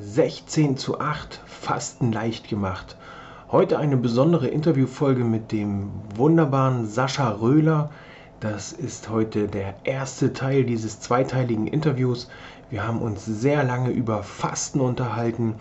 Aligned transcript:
16 0.00 0.76
zu 0.76 1.00
8 1.00 1.40
Fasten 1.46 2.12
leicht 2.12 2.48
gemacht. 2.48 2.96
Heute 3.50 3.78
eine 3.78 3.96
besondere 3.96 4.46
Interviewfolge 4.46 5.24
mit 5.24 5.50
dem 5.50 5.90
wunderbaren 6.14 6.86
Sascha 6.86 7.30
Röhler. 7.30 7.90
Das 8.40 8.72
ist 8.72 9.08
heute 9.08 9.48
der 9.48 9.74
erste 9.84 10.32
Teil 10.32 10.64
dieses 10.64 11.00
zweiteiligen 11.00 11.66
Interviews. 11.66 12.28
Wir 12.70 12.86
haben 12.86 13.00
uns 13.00 13.24
sehr 13.24 13.64
lange 13.64 13.90
über 13.90 14.22
Fasten 14.22 14.80
unterhalten. 14.80 15.54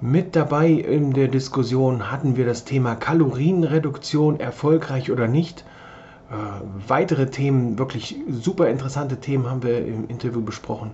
Mit 0.00 0.36
dabei 0.36 0.68
in 0.70 1.12
der 1.12 1.28
Diskussion 1.28 2.10
hatten 2.10 2.36
wir 2.36 2.46
das 2.46 2.64
Thema 2.64 2.94
Kalorienreduktion 2.94 4.38
erfolgreich 4.38 5.10
oder 5.10 5.26
nicht. 5.26 5.64
Äh, 6.30 6.34
weitere 6.86 7.26
Themen, 7.30 7.78
wirklich 7.78 8.16
super 8.30 8.68
interessante 8.68 9.18
Themen 9.18 9.48
haben 9.50 9.62
wir 9.62 9.84
im 9.84 10.08
Interview 10.08 10.42
besprochen. 10.42 10.92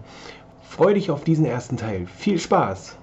Freue 0.69 0.95
dich 0.95 1.11
auf 1.11 1.25
diesen 1.25 1.45
ersten 1.45 1.77
Teil. 1.77 2.07
Viel 2.07 2.39
Spaß! 2.39 2.98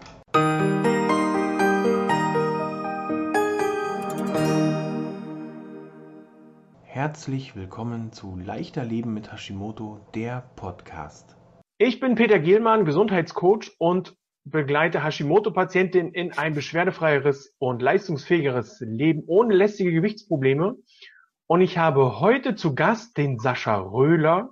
Herzlich 6.84 7.55
willkommen 7.57 8.13
zu 8.13 8.38
Leichter 8.38 8.85
Leben 8.85 9.13
mit 9.13 9.34
Hashimoto, 9.34 9.99
der 10.13 10.49
Podcast. 10.55 11.35
Ich 11.77 11.99
bin 11.99 12.16
Peter 12.16 12.40
Gielmann, 12.40 12.85
Gesundheitscoach 12.85 13.73
und 13.77 14.16
begleite 14.45 15.04
Hashimoto-Patientinnen 15.04 16.13
in 16.13 16.32
ein 16.32 16.54
beschwerdefreieres 16.54 17.55
und 17.57 17.82
leistungsfähigeres 17.82 18.79
Leben 18.79 19.23
ohne 19.27 19.54
lästige 19.54 19.91
Gewichtsprobleme. 19.91 20.76
Und 21.48 21.62
ich 21.62 21.77
habe 21.77 22.21
heute 22.21 22.55
zu 22.55 22.73
Gast 22.73 23.18
den 23.18 23.38
Sascha 23.40 23.76
Röhler. 23.76 24.52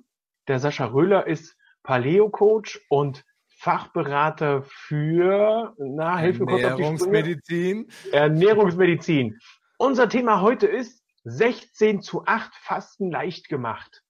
Der 0.50 0.60
Sascha 0.60 0.88
Röhler 0.88 1.26
ist 1.26 1.56
Paleo-Coach 1.84 2.82
und 2.90 3.24
Fachberater 3.48 4.64
für 4.64 5.74
na, 5.78 6.32
kurz 6.32 6.62
Ernährungsmedizin. 6.62 7.88
Ernährungsmedizin. 8.12 9.40
Unser 9.78 10.10
Thema 10.10 10.42
heute 10.42 10.68
ist 10.68 11.04
16 11.26 12.02
zu 12.02 12.26
8 12.26 12.54
Fasten 12.56 13.12
leicht 13.12 13.48
gemacht. 13.48 14.04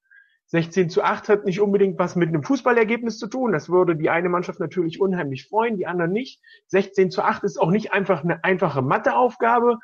16 0.48 0.90
zu 0.90 1.04
8 1.04 1.30
hat 1.30 1.46
nicht 1.46 1.62
unbedingt 1.62 1.98
was 1.98 2.16
mit 2.16 2.30
einem 2.30 2.44
Fußballergebnis 2.44 3.18
zu 3.18 3.28
tun. 3.28 3.52
Das 3.52 3.70
würde 3.70 3.96
die 3.96 4.10
eine 4.10 4.30
Mannschaft 4.30 4.60
natürlich 4.60 5.02
unheimlich 5.02 5.48
freuen, 5.48 5.78
die 5.78 5.88
andere 5.88 6.08
nicht. 6.08 6.42
16 6.68 7.10
zu 7.10 7.24
8 7.24 7.44
ist 7.44 7.60
auch 7.60 7.72
nicht 7.72 7.92
einfach 7.92 8.24
eine 8.24 8.44
einfache 8.44 8.84
Matheaufgabe, 8.84 9.80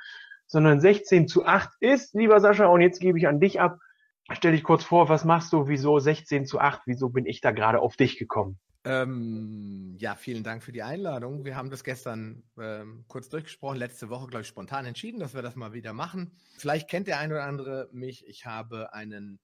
sondern 0.45 0.80
16 0.80 1.27
zu 1.27 1.45
8 1.45 1.69
ist, 1.80 2.14
lieber 2.14 2.39
Sascha, 2.39 2.67
und 2.67 2.81
jetzt 2.81 2.99
gebe 2.99 3.17
ich 3.17 3.27
an 3.27 3.39
dich 3.39 3.59
ab, 3.59 3.80
Stell 4.31 4.52
dich 4.52 4.63
kurz 4.63 4.83
vor, 4.83 5.09
was 5.09 5.25
machst 5.25 5.53
du? 5.53 5.67
Wieso 5.67 5.99
16 5.99 6.45
zu 6.45 6.59
8? 6.59 6.83
Wieso 6.85 7.09
bin 7.09 7.25
ich 7.25 7.41
da 7.41 7.52
gerade 7.52 7.80
auf 7.80 7.95
dich 7.95 8.17
gekommen? 8.17 8.59
Ähm, 8.86 9.97
ja, 9.99 10.16
vielen 10.16 10.44
Dank 10.44 10.63
für 10.63 10.71
die 10.71 10.83
Einladung. 10.83 11.44
Wir 11.44 11.55
haben 11.55 11.69
das 11.69 11.83
gestern 11.83 12.44
ähm, 12.58 13.03
kurz 13.08 13.27
durchgesprochen, 13.27 13.77
letzte 13.77 14.09
Woche, 14.09 14.27
glaube 14.27 14.41
ich, 14.41 14.47
spontan 14.47 14.86
entschieden, 14.86 15.19
dass 15.19 15.33
wir 15.33 15.41
das 15.41 15.55
mal 15.55 15.73
wieder 15.73 15.94
machen. 15.94 16.31
Vielleicht 16.58 16.89
kennt 16.89 17.08
der 17.08 17.19
ein 17.19 17.31
oder 17.31 17.44
andere 17.44 17.89
mich. 17.91 18.25
Ich 18.27 18.45
habe 18.45 18.94
einen 18.94 19.39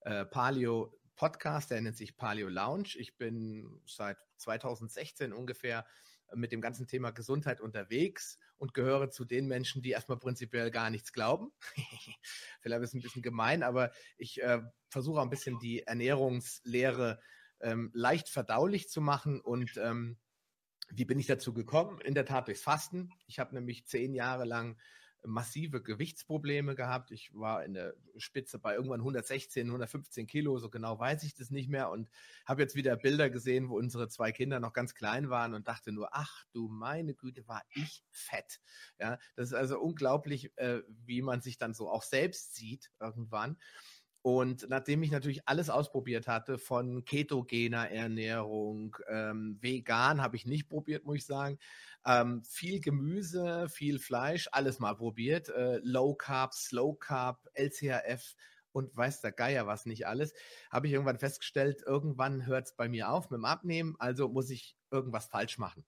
äh, 0.00 0.24
Paleo 0.24 0.92
Podcast, 1.14 1.70
der 1.70 1.80
nennt 1.80 1.96
sich 1.96 2.16
Paleo 2.16 2.48
Lounge. 2.48 2.96
Ich 2.96 3.16
bin 3.16 3.80
seit 3.86 4.18
2016 4.38 5.32
ungefähr 5.32 5.86
mit 6.34 6.52
dem 6.52 6.60
ganzen 6.60 6.86
Thema 6.86 7.10
Gesundheit 7.10 7.60
unterwegs 7.60 8.38
und 8.56 8.74
gehöre 8.74 9.10
zu 9.10 9.24
den 9.24 9.46
Menschen, 9.46 9.82
die 9.82 9.90
erstmal 9.90 10.18
prinzipiell 10.18 10.70
gar 10.70 10.90
nichts 10.90 11.12
glauben. 11.12 11.52
Vielleicht 12.60 12.82
ist 12.82 12.88
es 12.90 12.94
ein 12.94 13.02
bisschen 13.02 13.22
gemein, 13.22 13.62
aber 13.62 13.90
ich 14.16 14.42
äh, 14.42 14.62
versuche 14.88 15.20
auch 15.20 15.24
ein 15.24 15.30
bisschen 15.30 15.58
die 15.58 15.82
Ernährungslehre 15.82 17.20
ähm, 17.60 17.90
leicht 17.94 18.28
verdaulich 18.28 18.88
zu 18.88 19.00
machen 19.00 19.40
und 19.40 19.76
ähm, 19.76 20.18
wie 20.90 21.04
bin 21.04 21.18
ich 21.18 21.26
dazu 21.26 21.54
gekommen? 21.54 22.00
In 22.00 22.14
der 22.14 22.26
Tat 22.26 22.46
durchs 22.46 22.62
Fasten. 22.62 23.10
Ich 23.26 23.38
habe 23.38 23.54
nämlich 23.54 23.86
zehn 23.86 24.14
Jahre 24.14 24.44
lang 24.44 24.78
massive 25.26 25.82
Gewichtsprobleme 25.82 26.74
gehabt. 26.74 27.10
Ich 27.10 27.34
war 27.34 27.64
in 27.64 27.74
der 27.74 27.94
Spitze 28.16 28.58
bei 28.58 28.74
irgendwann 28.74 29.00
116, 29.00 29.66
115 29.66 30.26
Kilo, 30.26 30.58
so 30.58 30.68
genau 30.70 30.98
weiß 30.98 31.22
ich 31.24 31.34
das 31.34 31.50
nicht 31.50 31.68
mehr 31.68 31.90
und 31.90 32.10
habe 32.44 32.62
jetzt 32.62 32.76
wieder 32.76 32.96
Bilder 32.96 33.30
gesehen, 33.30 33.68
wo 33.68 33.76
unsere 33.76 34.08
zwei 34.08 34.32
Kinder 34.32 34.60
noch 34.60 34.72
ganz 34.72 34.94
klein 34.94 35.30
waren 35.30 35.54
und 35.54 35.68
dachte 35.68 35.92
nur, 35.92 36.10
ach 36.12 36.44
du 36.52 36.68
meine 36.68 37.14
Güte, 37.14 37.46
war 37.48 37.62
ich 37.70 38.04
fett. 38.10 38.60
Ja, 38.98 39.18
das 39.36 39.48
ist 39.48 39.54
also 39.54 39.80
unglaublich, 39.80 40.56
äh, 40.56 40.82
wie 40.88 41.22
man 41.22 41.40
sich 41.40 41.58
dann 41.58 41.74
so 41.74 41.90
auch 41.90 42.02
selbst 42.02 42.54
sieht 42.54 42.90
irgendwann. 43.00 43.56
Und 44.26 44.70
nachdem 44.70 45.02
ich 45.02 45.10
natürlich 45.10 45.46
alles 45.46 45.68
ausprobiert 45.68 46.28
hatte, 46.28 46.56
von 46.56 47.04
ketogener 47.04 47.90
Ernährung, 47.90 48.96
ähm, 49.06 49.58
vegan 49.60 50.22
habe 50.22 50.36
ich 50.36 50.46
nicht 50.46 50.66
probiert, 50.66 51.04
muss 51.04 51.16
ich 51.16 51.26
sagen, 51.26 51.58
ähm, 52.06 52.42
viel 52.42 52.80
Gemüse, 52.80 53.68
viel 53.68 53.98
Fleisch, 53.98 54.48
alles 54.50 54.78
mal 54.78 54.94
probiert, 54.94 55.50
äh, 55.50 55.76
Low 55.82 56.14
Carb, 56.14 56.54
Slow 56.54 56.94
Carb, 56.98 57.46
LCHF 57.52 58.34
und 58.72 58.96
weiß 58.96 59.20
der 59.20 59.32
Geier 59.32 59.66
was 59.66 59.84
nicht 59.84 60.06
alles, 60.06 60.32
habe 60.70 60.86
ich 60.86 60.94
irgendwann 60.94 61.18
festgestellt, 61.18 61.82
irgendwann 61.84 62.46
hört 62.46 62.68
es 62.68 62.74
bei 62.74 62.88
mir 62.88 63.10
auf 63.10 63.28
mit 63.28 63.36
dem 63.36 63.44
Abnehmen, 63.44 63.94
also 63.98 64.30
muss 64.30 64.48
ich 64.48 64.74
irgendwas 64.90 65.26
falsch 65.26 65.58
machen. 65.58 65.84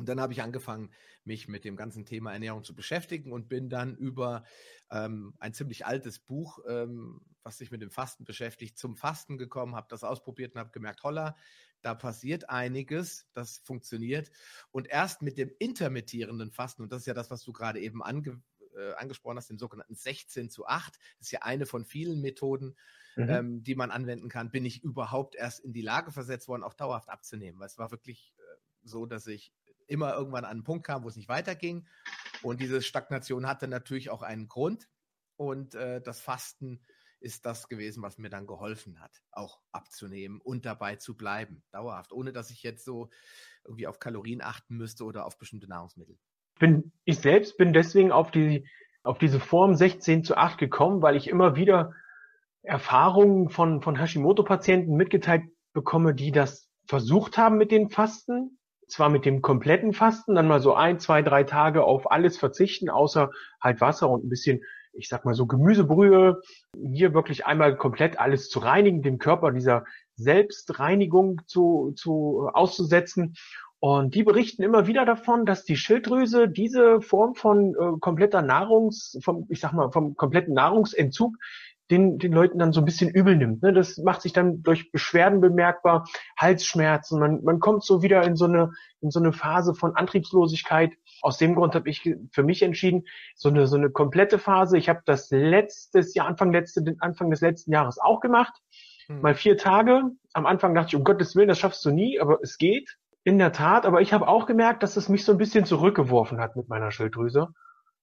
Und 0.00 0.08
dann 0.08 0.20
habe 0.20 0.32
ich 0.32 0.42
angefangen, 0.42 0.90
mich 1.24 1.46
mit 1.46 1.64
dem 1.64 1.76
ganzen 1.76 2.06
Thema 2.06 2.32
Ernährung 2.32 2.64
zu 2.64 2.74
beschäftigen 2.74 3.32
und 3.32 3.48
bin 3.48 3.68
dann 3.68 3.96
über 3.96 4.44
ähm, 4.90 5.34
ein 5.38 5.52
ziemlich 5.52 5.86
altes 5.86 6.18
Buch, 6.18 6.58
ähm, 6.66 7.20
was 7.42 7.58
sich 7.58 7.70
mit 7.70 7.82
dem 7.82 7.90
Fasten 7.90 8.24
beschäftigt, 8.24 8.78
zum 8.78 8.96
Fasten 8.96 9.38
gekommen, 9.38 9.76
habe 9.76 9.86
das 9.90 10.04
ausprobiert 10.04 10.54
und 10.54 10.60
habe 10.60 10.70
gemerkt, 10.70 11.02
holla, 11.02 11.36
da 11.82 11.94
passiert 11.94 12.50
einiges, 12.50 13.26
das 13.32 13.58
funktioniert. 13.58 14.30
Und 14.70 14.88
erst 14.88 15.22
mit 15.22 15.38
dem 15.38 15.50
intermittierenden 15.58 16.50
Fasten, 16.50 16.82
und 16.82 16.92
das 16.92 17.00
ist 17.02 17.06
ja 17.06 17.14
das, 17.14 17.30
was 17.30 17.42
du 17.42 17.52
gerade 17.52 17.80
eben 17.80 18.02
ange, 18.02 18.42
äh, 18.76 18.92
angesprochen 18.94 19.36
hast, 19.36 19.50
dem 19.50 19.58
sogenannten 19.58 19.94
16 19.94 20.50
zu 20.50 20.66
8, 20.66 20.98
das 21.18 21.28
ist 21.28 21.30
ja 21.32 21.42
eine 21.42 21.66
von 21.66 21.84
vielen 21.84 22.20
Methoden, 22.20 22.76
mhm. 23.16 23.28
ähm, 23.28 23.62
die 23.62 23.74
man 23.74 23.90
anwenden 23.90 24.28
kann, 24.28 24.50
bin 24.50 24.64
ich 24.64 24.82
überhaupt 24.82 25.34
erst 25.34 25.60
in 25.60 25.72
die 25.72 25.82
Lage 25.82 26.10
versetzt 26.10 26.48
worden, 26.48 26.62
auch 26.62 26.74
dauerhaft 26.74 27.08
abzunehmen. 27.08 27.60
Weil 27.60 27.66
es 27.66 27.78
war 27.78 27.90
wirklich 27.90 28.34
äh, 28.38 28.60
so, 28.82 29.06
dass 29.06 29.26
ich 29.26 29.52
immer 29.90 30.14
irgendwann 30.14 30.44
an 30.44 30.52
einen 30.52 30.64
Punkt 30.64 30.86
kam, 30.86 31.04
wo 31.04 31.08
es 31.08 31.16
nicht 31.16 31.28
weiterging. 31.28 31.86
Und 32.42 32.60
diese 32.60 32.82
Stagnation 32.82 33.46
hatte 33.46 33.68
natürlich 33.68 34.10
auch 34.10 34.22
einen 34.22 34.48
Grund. 34.48 34.88
Und 35.36 35.74
äh, 35.74 36.00
das 36.00 36.20
Fasten 36.20 36.80
ist 37.20 37.44
das 37.44 37.68
gewesen, 37.68 38.02
was 38.02 38.18
mir 38.18 38.30
dann 38.30 38.46
geholfen 38.46 39.00
hat, 39.00 39.22
auch 39.30 39.60
abzunehmen 39.72 40.40
und 40.40 40.64
dabei 40.64 40.96
zu 40.96 41.16
bleiben, 41.16 41.62
dauerhaft, 41.70 42.12
ohne 42.12 42.32
dass 42.32 42.50
ich 42.50 42.62
jetzt 42.62 42.84
so 42.84 43.10
irgendwie 43.64 43.86
auf 43.86 43.98
Kalorien 43.98 44.40
achten 44.40 44.76
müsste 44.76 45.04
oder 45.04 45.26
auf 45.26 45.38
bestimmte 45.38 45.68
Nahrungsmittel. 45.68 46.18
Bin, 46.58 46.92
ich 47.04 47.18
selbst 47.18 47.56
bin 47.58 47.72
deswegen 47.72 48.10
auf 48.10 48.30
die, 48.30 48.66
auf 49.02 49.18
diese 49.18 49.40
Form 49.40 49.74
16 49.74 50.24
zu 50.24 50.36
8 50.36 50.58
gekommen, 50.58 51.02
weil 51.02 51.16
ich 51.16 51.28
immer 51.28 51.56
wieder 51.56 51.92
Erfahrungen 52.62 53.48
von, 53.50 53.82
von 53.82 53.96
Hashimoto-Patienten 53.96 54.94
mitgeteilt 54.94 55.44
bekomme, 55.72 56.14
die 56.14 56.32
das 56.32 56.68
versucht 56.86 57.38
haben 57.38 57.56
mit 57.56 57.70
den 57.70 57.88
Fasten 57.88 58.58
zwar 58.90 59.08
mit 59.08 59.24
dem 59.24 59.42
kompletten 59.42 59.92
Fasten, 59.92 60.34
dann 60.34 60.48
mal 60.48 60.60
so 60.60 60.74
ein, 60.74 60.98
zwei, 60.98 61.22
drei 61.22 61.44
Tage 61.44 61.84
auf 61.84 62.10
alles 62.10 62.38
verzichten, 62.38 62.90
außer 62.90 63.30
halt 63.60 63.80
Wasser 63.80 64.08
und 64.10 64.24
ein 64.24 64.28
bisschen, 64.28 64.62
ich 64.92 65.08
sag 65.08 65.24
mal 65.24 65.34
so 65.34 65.46
Gemüsebrühe, 65.46 66.40
hier 66.92 67.14
wirklich 67.14 67.46
einmal 67.46 67.76
komplett 67.76 68.18
alles 68.18 68.48
zu 68.48 68.58
reinigen, 68.58 69.02
dem 69.02 69.18
Körper 69.18 69.52
dieser 69.52 69.84
Selbstreinigung 70.16 71.42
zu, 71.46 71.92
zu 71.96 72.48
auszusetzen. 72.52 73.34
Und 73.82 74.14
die 74.14 74.24
berichten 74.24 74.62
immer 74.62 74.86
wieder 74.86 75.06
davon, 75.06 75.46
dass 75.46 75.64
die 75.64 75.76
Schilddrüse 75.76 76.48
diese 76.48 77.00
Form 77.00 77.34
von 77.34 77.74
äh, 77.74 77.98
kompletter 77.98 78.42
Nahrungs, 78.42 79.18
vom, 79.22 79.46
ich 79.48 79.60
sag 79.60 79.72
mal, 79.72 79.90
vom 79.90 80.16
kompletten 80.16 80.52
Nahrungsentzug 80.52 81.34
den, 81.90 82.18
den 82.18 82.32
Leuten 82.32 82.58
dann 82.58 82.72
so 82.72 82.80
ein 82.80 82.84
bisschen 82.84 83.10
übel 83.10 83.36
nimmt. 83.36 83.62
Ne? 83.62 83.72
Das 83.72 83.98
macht 83.98 84.22
sich 84.22 84.32
dann 84.32 84.62
durch 84.62 84.92
Beschwerden 84.92 85.40
bemerkbar, 85.40 86.06
Halsschmerzen, 86.38 87.18
man, 87.18 87.42
man 87.42 87.58
kommt 87.58 87.84
so 87.84 88.02
wieder 88.02 88.22
in 88.22 88.36
so 88.36 88.44
eine, 88.44 88.70
in 89.00 89.10
so 89.10 89.18
eine 89.18 89.32
Phase 89.32 89.74
von 89.74 89.96
Antriebslosigkeit. 89.96 90.92
Aus 91.22 91.38
dem 91.38 91.54
Grund 91.54 91.74
habe 91.74 91.88
ich 91.88 92.08
für 92.32 92.42
mich 92.42 92.62
entschieden, 92.62 93.04
so 93.34 93.48
eine, 93.48 93.66
so 93.66 93.76
eine 93.76 93.90
komplette 93.90 94.38
Phase. 94.38 94.78
Ich 94.78 94.88
habe 94.88 95.02
das 95.04 95.30
letztes 95.30 96.14
Jahr, 96.14 96.26
Anfang, 96.26 96.52
letzte, 96.52 96.96
Anfang 97.00 97.30
des 97.30 97.40
letzten 97.40 97.72
Jahres 97.72 97.98
auch 97.98 98.20
gemacht. 98.20 98.52
Hm. 99.06 99.20
Mal 99.22 99.34
vier 99.34 99.56
Tage. 99.56 100.02
Am 100.32 100.46
Anfang 100.46 100.74
dachte 100.74 100.88
ich, 100.88 100.96
um 100.96 101.04
Gottes 101.04 101.34
Willen, 101.34 101.48
das 101.48 101.58
schaffst 101.58 101.84
du 101.84 101.90
nie, 101.90 102.20
aber 102.20 102.38
es 102.42 102.56
geht. 102.56 102.96
In 103.22 103.36
der 103.36 103.52
Tat, 103.52 103.84
aber 103.84 104.00
ich 104.00 104.14
habe 104.14 104.28
auch 104.28 104.46
gemerkt, 104.46 104.82
dass 104.82 104.96
es 104.96 105.10
mich 105.10 105.26
so 105.26 105.32
ein 105.32 105.38
bisschen 105.38 105.66
zurückgeworfen 105.66 106.40
hat 106.40 106.56
mit 106.56 106.70
meiner 106.70 106.90
Schilddrüse 106.90 107.48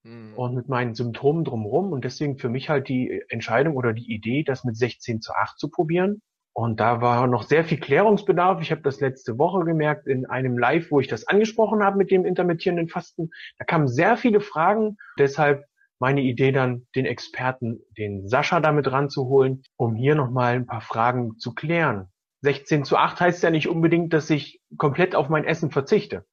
mhm. 0.08 0.34
und 0.36 0.56
mit 0.56 0.70
meinen 0.70 0.96
Symptomen 0.96 1.44
drumherum. 1.44 1.92
Und 1.92 2.06
deswegen 2.06 2.38
für 2.38 2.50
mich 2.50 2.70
halt 2.70 2.88
die 2.88 3.22
Entscheidung 3.30 3.76
oder 3.76 3.94
die 3.94 4.12
Idee, 4.12 4.44
das 4.44 4.64
mit 4.64 4.78
16 4.78 5.22
zu 5.22 5.34
8 5.34 5.60
zu 5.60 5.70
probieren. 5.70 6.22
Und 6.54 6.80
da 6.80 7.02
war 7.02 7.28
noch 7.28 7.44
sehr 7.44 7.64
viel 7.64 7.80
Klärungsbedarf. 7.80 8.62
Ich 8.62 8.72
habe 8.72 8.82
das 8.82 9.00
letzte 9.00 9.38
Woche 9.38 9.64
gemerkt 9.64 10.08
in 10.08 10.26
einem 10.26 10.58
Live, 10.58 10.90
wo 10.90 11.00
ich 11.00 11.08
das 11.08 11.28
angesprochen 11.28 11.84
habe 11.84 11.98
mit 11.98 12.10
dem 12.10 12.26
intermittierenden 12.26 12.90
Fasten. 12.90 13.30
Da 13.60 13.66
kamen 13.66 13.88
sehr 13.88 14.18
viele 14.18 14.40
Fragen. 14.40 14.98
Deshalb 15.20 15.66
meine 16.00 16.22
Idee 16.22 16.52
dann, 16.52 16.88
den 16.96 17.06
Experten, 17.06 17.82
den 17.98 18.28
Sascha 18.28 18.60
damit 18.60 18.92
ranzuholen, 18.92 19.62
um 19.76 19.96
hier 19.96 20.16
nochmal 20.16 20.56
ein 20.56 20.66
paar 20.66 20.82
Fragen 20.82 21.38
zu 21.38 21.54
klären. 21.54 22.08
16 22.42 22.86
zu 22.86 22.98
8 22.98 23.20
heißt 23.20 23.44
ja 23.44 23.50
nicht 23.50 23.68
unbedingt, 23.68 24.14
dass 24.14 24.30
ich 24.30 24.62
komplett 24.78 25.16
auf 25.16 25.30
mein 25.30 25.44
Essen 25.44 25.72
verzichte. 25.72 26.26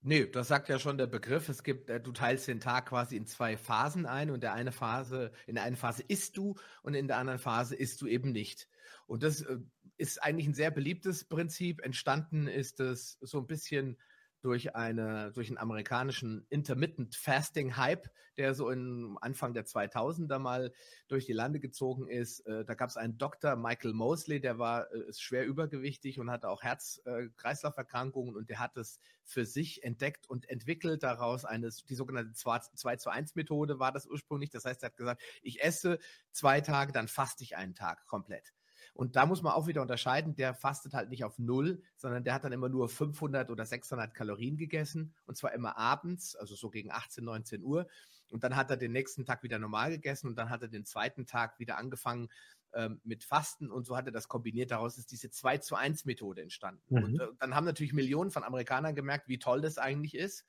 Nee, 0.00 0.26
das 0.26 0.48
sagt 0.48 0.68
ja 0.68 0.78
schon 0.78 0.96
der 0.96 1.08
Begriff. 1.08 1.48
Es 1.48 1.64
gibt, 1.64 1.90
äh, 1.90 2.00
du 2.00 2.12
teilst 2.12 2.46
den 2.46 2.60
Tag 2.60 2.86
quasi 2.86 3.16
in 3.16 3.26
zwei 3.26 3.56
Phasen 3.56 4.06
ein 4.06 4.30
und 4.30 4.42
der 4.42 4.52
eine 4.52 4.72
Phase, 4.72 5.32
in 5.46 5.56
der 5.56 5.64
einen 5.64 5.76
Phase 5.76 6.04
isst 6.06 6.36
du 6.36 6.54
und 6.82 6.94
in 6.94 7.08
der 7.08 7.18
anderen 7.18 7.40
Phase 7.40 7.74
isst 7.74 8.00
du 8.00 8.06
eben 8.06 8.30
nicht. 8.30 8.68
Und 9.06 9.22
das 9.22 9.42
äh, 9.42 9.58
ist 9.96 10.22
eigentlich 10.22 10.46
ein 10.46 10.54
sehr 10.54 10.70
beliebtes 10.70 11.24
Prinzip. 11.24 11.80
Entstanden 11.84 12.46
ist 12.46 12.78
es 12.78 13.18
so 13.20 13.38
ein 13.38 13.46
bisschen 13.48 13.98
durch 14.40 14.76
eine 14.76 15.32
durch 15.32 15.48
einen 15.48 15.58
amerikanischen 15.58 16.46
Intermittent 16.48 17.16
Fasting 17.16 17.76
Hype, 17.76 18.08
der 18.36 18.54
so 18.54 18.70
in 18.70 19.16
Anfang 19.20 19.52
der 19.52 19.66
2000er 19.66 20.38
mal 20.38 20.72
durch 21.08 21.26
die 21.26 21.32
Lande 21.32 21.60
gezogen 21.60 22.08
ist. 22.08 22.40
Äh, 22.46 22.64
da 22.64 22.74
gab 22.74 22.88
es 22.88 22.96
einen 22.96 23.18
Dr. 23.18 23.56
Michael 23.56 23.94
Mosley, 23.94 24.40
der 24.40 24.58
war 24.58 24.92
äh, 24.92 25.12
schwer 25.12 25.46
übergewichtig 25.46 26.20
und 26.20 26.30
hatte 26.30 26.48
auch 26.48 26.62
Herz-Kreislauf-Erkrankungen 26.62 28.36
und 28.36 28.48
der 28.48 28.60
hat 28.60 28.76
es 28.76 29.00
für 29.24 29.44
sich 29.44 29.82
entdeckt 29.82 30.28
und 30.28 30.48
entwickelt 30.48 31.02
daraus 31.02 31.44
eine 31.44 31.70
die 31.88 31.94
sogenannte 31.94 32.32
2 32.32 32.96
zu 32.96 33.10
1 33.10 33.34
Methode 33.34 33.78
war 33.78 33.92
das 33.92 34.06
ursprünglich. 34.06 34.50
Das 34.50 34.64
heißt, 34.64 34.82
er 34.82 34.90
hat 34.90 34.96
gesagt, 34.96 35.22
ich 35.42 35.62
esse 35.62 35.98
zwei 36.30 36.60
Tage, 36.60 36.92
dann 36.92 37.08
faste 37.08 37.42
ich 37.42 37.56
einen 37.56 37.74
Tag 37.74 38.06
komplett. 38.06 38.52
Und 38.98 39.14
da 39.14 39.26
muss 39.26 39.42
man 39.42 39.52
auch 39.52 39.68
wieder 39.68 39.80
unterscheiden, 39.80 40.34
der 40.34 40.54
fastet 40.54 40.92
halt 40.92 41.08
nicht 41.08 41.22
auf 41.22 41.38
Null, 41.38 41.80
sondern 41.94 42.24
der 42.24 42.34
hat 42.34 42.42
dann 42.42 42.50
immer 42.50 42.68
nur 42.68 42.88
500 42.88 43.48
oder 43.48 43.64
600 43.64 44.12
Kalorien 44.12 44.56
gegessen 44.56 45.14
und 45.24 45.36
zwar 45.36 45.52
immer 45.54 45.78
abends, 45.78 46.34
also 46.34 46.56
so 46.56 46.68
gegen 46.68 46.90
18, 46.90 47.22
19 47.22 47.62
Uhr. 47.62 47.86
Und 48.32 48.42
dann 48.42 48.56
hat 48.56 48.70
er 48.70 48.76
den 48.76 48.90
nächsten 48.90 49.24
Tag 49.24 49.44
wieder 49.44 49.60
normal 49.60 49.92
gegessen 49.92 50.26
und 50.26 50.34
dann 50.34 50.50
hat 50.50 50.62
er 50.62 50.68
den 50.68 50.84
zweiten 50.84 51.26
Tag 51.26 51.60
wieder 51.60 51.78
angefangen 51.78 52.28
ähm, 52.74 53.00
mit 53.04 53.22
Fasten 53.22 53.70
und 53.70 53.86
so 53.86 53.96
hat 53.96 54.06
er 54.06 54.12
das 54.12 54.26
kombiniert. 54.26 54.72
Daraus 54.72 54.98
ist 54.98 55.12
diese 55.12 55.30
2 55.30 55.58
zu 55.58 55.76
1 55.76 56.04
Methode 56.04 56.42
entstanden. 56.42 56.82
Mhm. 56.88 57.04
Und 57.04 57.20
äh, 57.20 57.28
dann 57.38 57.54
haben 57.54 57.66
natürlich 57.66 57.92
Millionen 57.92 58.32
von 58.32 58.42
Amerikanern 58.42 58.96
gemerkt, 58.96 59.28
wie 59.28 59.38
toll 59.38 59.60
das 59.60 59.78
eigentlich 59.78 60.16
ist 60.16 60.44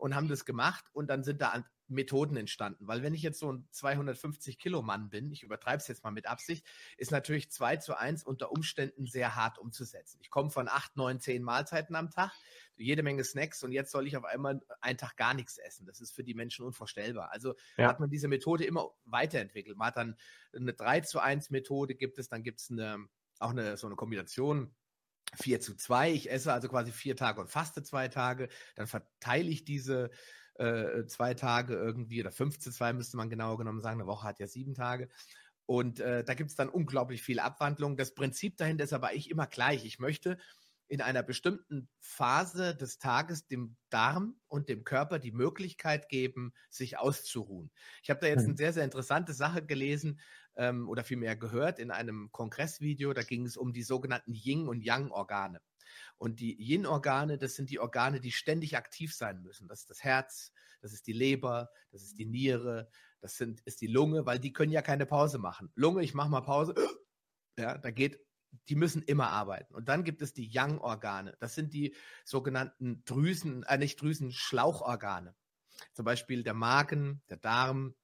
und 0.00 0.14
haben 0.14 0.28
das 0.28 0.44
gemacht 0.44 0.84
und 0.92 1.08
dann 1.08 1.22
sind 1.22 1.40
da 1.40 1.64
Methoden 1.90 2.36
entstanden. 2.36 2.86
Weil 2.86 3.02
wenn 3.02 3.14
ich 3.14 3.22
jetzt 3.22 3.40
so 3.40 3.52
ein 3.52 3.66
250 3.72 4.58
Kilo 4.58 4.80
Mann 4.80 5.10
bin, 5.10 5.30
ich 5.30 5.42
übertreibe 5.42 5.78
es 5.78 5.88
jetzt 5.88 6.04
mal 6.04 6.10
mit 6.12 6.26
Absicht, 6.26 6.64
ist 6.96 7.10
natürlich 7.10 7.50
2 7.50 7.76
zu 7.76 7.98
1 7.98 8.24
unter 8.24 8.52
Umständen 8.52 9.06
sehr 9.06 9.34
hart 9.34 9.58
umzusetzen. 9.58 10.18
Ich 10.22 10.30
komme 10.30 10.50
von 10.50 10.68
8, 10.68 10.96
9, 10.96 11.20
10 11.20 11.42
Mahlzeiten 11.42 11.96
am 11.96 12.10
Tag, 12.10 12.32
jede 12.76 13.02
Menge 13.02 13.24
Snacks 13.24 13.62
und 13.62 13.72
jetzt 13.72 13.90
soll 13.90 14.06
ich 14.06 14.16
auf 14.16 14.24
einmal 14.24 14.60
einen 14.80 14.98
Tag 14.98 15.16
gar 15.16 15.34
nichts 15.34 15.58
essen. 15.58 15.84
Das 15.84 16.00
ist 16.00 16.12
für 16.12 16.24
die 16.24 16.34
Menschen 16.34 16.64
unvorstellbar. 16.64 17.30
Also 17.32 17.54
ja. 17.76 17.88
hat 17.88 18.00
man 18.00 18.08
diese 18.08 18.28
Methode 18.28 18.64
immer 18.64 18.90
weiterentwickelt. 19.04 19.76
Man 19.76 19.88
hat 19.88 19.96
dann 19.96 20.16
eine 20.54 20.72
3 20.72 21.00
zu 21.00 21.20
1 21.20 21.50
Methode 21.50 21.94
gibt 21.94 22.18
es, 22.18 22.28
dann 22.28 22.42
gibt 22.42 22.60
es 22.60 22.70
eine, 22.70 23.06
auch 23.38 23.50
eine, 23.50 23.76
so 23.76 23.86
eine 23.86 23.96
Kombination 23.96 24.74
4 25.36 25.60
zu 25.60 25.74
2. 25.76 26.12
Ich 26.12 26.30
esse 26.30 26.52
also 26.52 26.68
quasi 26.68 26.92
vier 26.92 27.16
Tage 27.16 27.40
und 27.40 27.50
faste 27.50 27.82
zwei 27.82 28.08
Tage. 28.08 28.48
Dann 28.76 28.86
verteile 28.86 29.48
ich 29.48 29.64
diese 29.64 30.10
äh, 30.54 31.06
zwei 31.06 31.34
Tage 31.34 31.74
irgendwie, 31.74 32.20
oder 32.20 32.30
5 32.30 32.58
zu 32.58 32.70
2 32.70 32.92
müsste 32.92 33.16
man 33.16 33.30
genauer 33.30 33.58
genommen 33.58 33.80
sagen. 33.80 34.00
Eine 34.00 34.08
Woche 34.08 34.26
hat 34.26 34.40
ja 34.40 34.46
sieben 34.46 34.74
Tage. 34.74 35.08
Und 35.66 36.00
äh, 36.00 36.24
da 36.24 36.34
gibt 36.34 36.50
es 36.50 36.56
dann 36.56 36.68
unglaublich 36.68 37.22
viele 37.22 37.44
Abwandlungen. 37.44 37.96
Das 37.96 38.14
Prinzip 38.14 38.56
dahinter 38.56 38.84
ist 38.84 38.92
aber 38.92 39.08
eigentlich 39.08 39.30
immer 39.30 39.46
gleich. 39.46 39.84
Ich 39.84 39.98
möchte 39.98 40.36
in 40.88 41.00
einer 41.00 41.22
bestimmten 41.22 41.88
Phase 42.00 42.74
des 42.74 42.98
Tages 42.98 43.46
dem 43.46 43.76
Darm 43.90 44.34
und 44.48 44.68
dem 44.68 44.82
Körper 44.82 45.20
die 45.20 45.30
Möglichkeit 45.30 46.08
geben, 46.08 46.52
sich 46.68 46.98
auszuruhen. 46.98 47.70
Ich 48.02 48.10
habe 48.10 48.18
da 48.18 48.26
jetzt 48.26 48.40
eine 48.40 48.54
mhm. 48.54 48.56
sehr, 48.56 48.72
sehr 48.72 48.84
interessante 48.84 49.32
Sache 49.32 49.64
gelesen 49.64 50.20
ähm, 50.60 50.88
oder 50.88 51.02
vielmehr 51.04 51.36
gehört 51.36 51.78
in 51.78 51.90
einem 51.90 52.30
Kongressvideo. 52.32 53.14
Da 53.14 53.22
ging 53.22 53.46
es 53.46 53.56
um 53.56 53.72
die 53.72 53.82
sogenannten 53.82 54.34
Yin- 54.34 54.68
und 54.68 54.82
Yang-Organe. 54.82 55.60
Und 56.18 56.38
die 56.38 56.54
Yin-Organe, 56.60 57.38
das 57.38 57.54
sind 57.54 57.70
die 57.70 57.80
Organe, 57.80 58.20
die 58.20 58.30
ständig 58.30 58.76
aktiv 58.76 59.14
sein 59.14 59.40
müssen. 59.42 59.68
Das 59.68 59.80
ist 59.80 59.90
das 59.90 60.04
Herz, 60.04 60.52
das 60.82 60.92
ist 60.92 61.06
die 61.06 61.14
Leber, 61.14 61.70
das 61.90 62.02
ist 62.02 62.18
die 62.18 62.26
Niere, 62.26 62.90
das 63.20 63.36
sind, 63.36 63.62
ist 63.62 63.80
die 63.80 63.86
Lunge, 63.86 64.26
weil 64.26 64.38
die 64.38 64.52
können 64.52 64.70
ja 64.70 64.82
keine 64.82 65.06
Pause 65.06 65.38
machen. 65.38 65.72
Lunge, 65.74 66.02
ich 66.02 66.14
mache 66.14 66.30
mal 66.30 66.42
Pause. 66.42 66.74
Ja, 67.58 67.76
da 67.76 67.90
geht 67.90 68.18
die 68.68 68.74
müssen 68.74 69.02
immer 69.02 69.30
arbeiten. 69.30 69.74
Und 69.74 69.88
dann 69.88 70.04
gibt 70.04 70.22
es 70.22 70.32
die 70.32 70.48
Yang-Organe. 70.48 71.36
Das 71.40 71.54
sind 71.54 71.72
die 71.72 71.94
sogenannten 72.24 73.04
Drüsen, 73.04 73.62
äh, 73.64 73.78
nicht 73.78 74.00
Drüsen, 74.00 74.32
Schlauchorgane. 74.32 75.34
Zum 75.92 76.04
Beispiel 76.04 76.42
der 76.42 76.54
Magen, 76.54 77.22
der 77.28 77.36
Darm, 77.38 77.94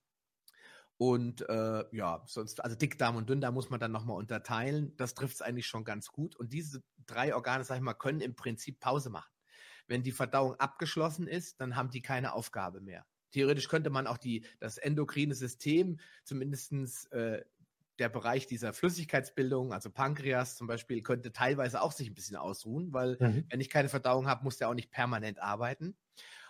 und 0.99 1.47
äh, 1.49 1.85
ja, 1.93 2.23
sonst, 2.27 2.65
also 2.65 2.75
Dickdarm 2.75 3.17
und 3.17 3.29
Dünndarm 3.29 3.55
muss 3.55 3.69
man 3.69 3.81
dann 3.81 3.93
nochmal 3.93 4.17
unterteilen. 4.17 4.97
Das 4.97 5.15
trifft 5.15 5.35
es 5.35 5.43
eigentlich 5.43 5.67
schon 5.67 5.85
ganz 5.85 6.09
gut. 6.09 6.37
Und 6.37 6.53
diese 6.53 6.83
drei 7.07 7.35
Organe, 7.35 7.65
sag 7.65 7.77
ich 7.77 7.83
mal, 7.83 7.95
können 7.95 8.21
im 8.21 8.35
Prinzip 8.35 8.81
Pause 8.81 9.11
machen. 9.11 9.31
Wenn 9.87 10.03
die 10.03 10.13
Verdauung 10.13 10.55
abgeschlossen 10.55 11.29
ist, 11.29 11.61
dann 11.61 11.77
haben 11.77 11.91
die 11.91 12.03
keine 12.03 12.33
Aufgabe 12.33 12.81
mehr. 12.81 13.07
Theoretisch 13.33 13.69
könnte 13.69 13.91
man 13.91 14.07
auch 14.07 14.17
die, 14.17 14.47
das 14.59 14.79
endokrine 14.79 15.35
System, 15.35 16.01
zumindestens 16.25 17.05
äh, 17.07 17.45
der 17.99 18.09
Bereich 18.09 18.47
dieser 18.47 18.73
Flüssigkeitsbildung, 18.73 19.73
also 19.73 19.91
Pankreas 19.91 20.57
zum 20.57 20.67
Beispiel, 20.67 21.03
könnte 21.03 21.33
teilweise 21.33 21.83
auch 21.83 21.93
sich 21.93 22.09
ein 22.09 22.15
bisschen 22.15 22.37
ausruhen, 22.37 22.93
weil 22.93 23.17
mhm. 23.21 23.45
wenn 23.51 23.61
ich 23.61 23.71
keine 23.71 23.89
Verdauung 23.89 24.27
habe, 24.27 24.45
muss 24.45 24.57
der 24.57 24.69
auch 24.69 24.75
nicht 24.75 24.91
permanent 24.91 25.41
arbeiten. 25.41 25.97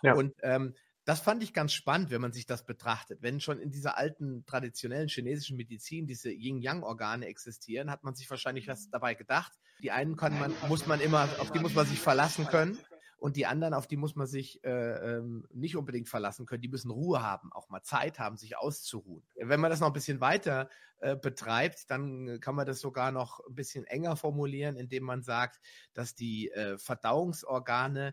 Ja. 0.02 0.14
Und 0.14 0.34
ähm, 0.42 0.74
das 1.06 1.20
fand 1.20 1.40
ich 1.44 1.52
ganz 1.52 1.72
spannend, 1.72 2.10
wenn 2.10 2.20
man 2.20 2.32
sich 2.32 2.46
das 2.46 2.66
betrachtet. 2.66 3.22
Wenn 3.22 3.40
schon 3.40 3.60
in 3.60 3.70
dieser 3.70 3.96
alten 3.96 4.44
traditionellen 4.44 5.08
chinesischen 5.08 5.56
Medizin 5.56 6.08
diese 6.08 6.32
Yin-Yang-Organe 6.32 7.26
existieren, 7.26 7.92
hat 7.92 8.02
man 8.02 8.16
sich 8.16 8.28
wahrscheinlich 8.28 8.66
was 8.66 8.90
dabei 8.90 9.14
gedacht. 9.14 9.52
Die 9.84 9.92
einen 9.92 10.16
kann 10.16 10.36
man, 10.38 10.52
muss 10.68 10.88
man 10.88 11.00
immer, 11.00 11.28
auf 11.38 11.52
die 11.52 11.60
muss 11.60 11.76
man 11.76 11.86
sich 11.86 12.00
verlassen 12.00 12.46
können. 12.46 12.76
Und 13.18 13.36
die 13.36 13.46
anderen, 13.46 13.72
auf 13.72 13.86
die 13.86 13.96
muss 13.96 14.16
man 14.16 14.26
sich 14.26 14.62
äh, 14.64 14.68
ähm, 14.68 15.46
nicht 15.52 15.76
unbedingt 15.76 16.08
verlassen 16.08 16.44
können. 16.44 16.60
Die 16.60 16.68
müssen 16.68 16.90
Ruhe 16.90 17.22
haben, 17.22 17.52
auch 17.52 17.70
mal 17.70 17.82
Zeit 17.82 18.18
haben, 18.18 18.36
sich 18.36 18.58
auszuruhen. 18.58 19.24
Wenn 19.36 19.60
man 19.60 19.70
das 19.70 19.80
noch 19.80 19.86
ein 19.86 19.94
bisschen 19.94 20.20
weiter 20.20 20.68
äh, 20.98 21.14
betreibt, 21.14 21.88
dann 21.88 22.40
kann 22.40 22.56
man 22.56 22.66
das 22.66 22.80
sogar 22.80 23.12
noch 23.12 23.40
ein 23.48 23.54
bisschen 23.54 23.84
enger 23.84 24.16
formulieren, 24.16 24.76
indem 24.76 25.04
man 25.04 25.22
sagt, 25.22 25.60
dass 25.94 26.16
die 26.16 26.50
äh, 26.50 26.76
Verdauungsorgane 26.78 28.12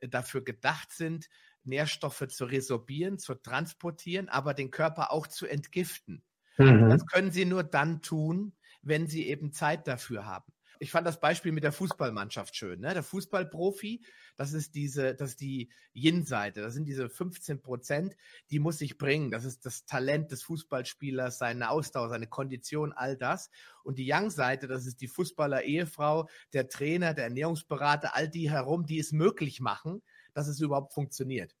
dafür 0.00 0.44
gedacht 0.44 0.92
sind, 0.92 1.28
Nährstoffe 1.64 2.26
zu 2.28 2.44
resorbieren, 2.44 3.18
zu 3.18 3.34
transportieren, 3.34 4.28
aber 4.28 4.54
den 4.54 4.70
Körper 4.70 5.12
auch 5.12 5.26
zu 5.26 5.46
entgiften. 5.46 6.22
Mhm. 6.58 6.88
Das 6.90 7.06
können 7.06 7.30
sie 7.30 7.44
nur 7.44 7.64
dann 7.64 8.02
tun, 8.02 8.52
wenn 8.82 9.06
sie 9.06 9.28
eben 9.28 9.52
Zeit 9.52 9.88
dafür 9.88 10.26
haben. 10.26 10.52
Ich 10.80 10.90
fand 10.90 11.06
das 11.06 11.20
Beispiel 11.20 11.52
mit 11.52 11.64
der 11.64 11.72
Fußballmannschaft 11.72 12.56
schön. 12.56 12.80
Ne? 12.80 12.92
Der 12.92 13.02
Fußballprofi, 13.02 14.04
das 14.36 14.52
ist 14.52 14.74
diese, 14.74 15.14
das 15.14 15.30
ist 15.30 15.40
die 15.40 15.70
Yin-Seite. 15.94 16.60
Das 16.62 16.74
sind 16.74 16.84
diese 16.84 17.08
15 17.08 17.62
Prozent, 17.62 18.16
die 18.50 18.58
muss 18.58 18.78
sich 18.78 18.98
bringen. 18.98 19.30
Das 19.30 19.44
ist 19.44 19.64
das 19.64 19.86
Talent 19.86 20.32
des 20.32 20.42
Fußballspielers, 20.42 21.38
seine 21.38 21.70
Ausdauer, 21.70 22.08
seine 22.08 22.26
Kondition, 22.26 22.92
all 22.92 23.16
das. 23.16 23.50
Und 23.82 23.98
die 23.98 24.06
Yang-Seite, 24.06 24.66
das 24.66 24.86
ist 24.86 25.00
die 25.00 25.08
Fußballer-Ehefrau, 25.08 26.28
der 26.52 26.68
Trainer, 26.68 27.14
der 27.14 27.24
Ernährungsberater, 27.24 28.14
all 28.14 28.28
die 28.28 28.50
herum, 28.50 28.84
die 28.84 28.98
es 28.98 29.12
möglich 29.12 29.60
machen, 29.60 30.02
dass 30.34 30.48
es 30.48 30.60
überhaupt 30.60 30.92
funktioniert. 30.92 31.56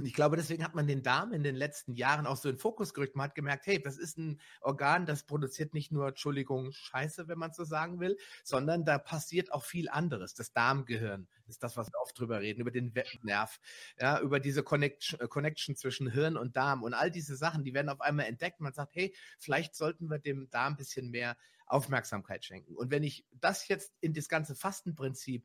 Und 0.00 0.06
ich 0.06 0.14
glaube, 0.14 0.36
deswegen 0.36 0.64
hat 0.64 0.74
man 0.74 0.86
den 0.86 1.02
Darm 1.02 1.34
in 1.34 1.42
den 1.42 1.54
letzten 1.54 1.94
Jahren 1.94 2.26
auch 2.26 2.38
so 2.38 2.48
in 2.48 2.54
den 2.54 2.60
Fokus 2.60 2.94
gerückt. 2.94 3.16
Man 3.16 3.24
hat 3.24 3.34
gemerkt, 3.34 3.66
hey, 3.66 3.82
das 3.82 3.98
ist 3.98 4.16
ein 4.16 4.40
Organ, 4.62 5.04
das 5.04 5.24
produziert 5.24 5.74
nicht 5.74 5.92
nur, 5.92 6.08
Entschuldigung, 6.08 6.72
Scheiße, 6.72 7.28
wenn 7.28 7.38
man 7.38 7.52
so 7.52 7.64
sagen 7.64 8.00
will, 8.00 8.16
sondern 8.42 8.86
da 8.86 8.96
passiert 8.96 9.52
auch 9.52 9.62
viel 9.62 9.90
anderes. 9.90 10.32
Das 10.32 10.52
Darmgehirn 10.52 11.28
ist 11.48 11.62
das, 11.62 11.76
was 11.76 11.88
wir 11.88 12.00
oft 12.00 12.18
drüber 12.18 12.40
reden, 12.40 12.62
über 12.62 12.70
den 12.70 12.94
Nerv, 13.22 13.60
ja, 13.98 14.18
über 14.20 14.40
diese 14.40 14.62
Connection, 14.62 15.20
äh, 15.20 15.28
Connection 15.28 15.76
zwischen 15.76 16.10
Hirn 16.10 16.38
und 16.38 16.56
Darm 16.56 16.82
und 16.82 16.94
all 16.94 17.10
diese 17.10 17.36
Sachen, 17.36 17.62
die 17.62 17.74
werden 17.74 17.90
auf 17.90 18.00
einmal 18.00 18.24
entdeckt. 18.24 18.60
Man 18.60 18.72
sagt, 18.72 18.94
hey, 18.94 19.14
vielleicht 19.38 19.74
sollten 19.74 20.08
wir 20.08 20.18
dem 20.18 20.48
Darm 20.48 20.72
ein 20.72 20.76
bisschen 20.76 21.10
mehr 21.10 21.36
Aufmerksamkeit 21.66 22.42
schenken. 22.42 22.74
Und 22.74 22.90
wenn 22.90 23.02
ich 23.02 23.26
das 23.32 23.68
jetzt 23.68 23.92
in 24.00 24.14
das 24.14 24.28
ganze 24.28 24.54
Fastenprinzip 24.54 25.44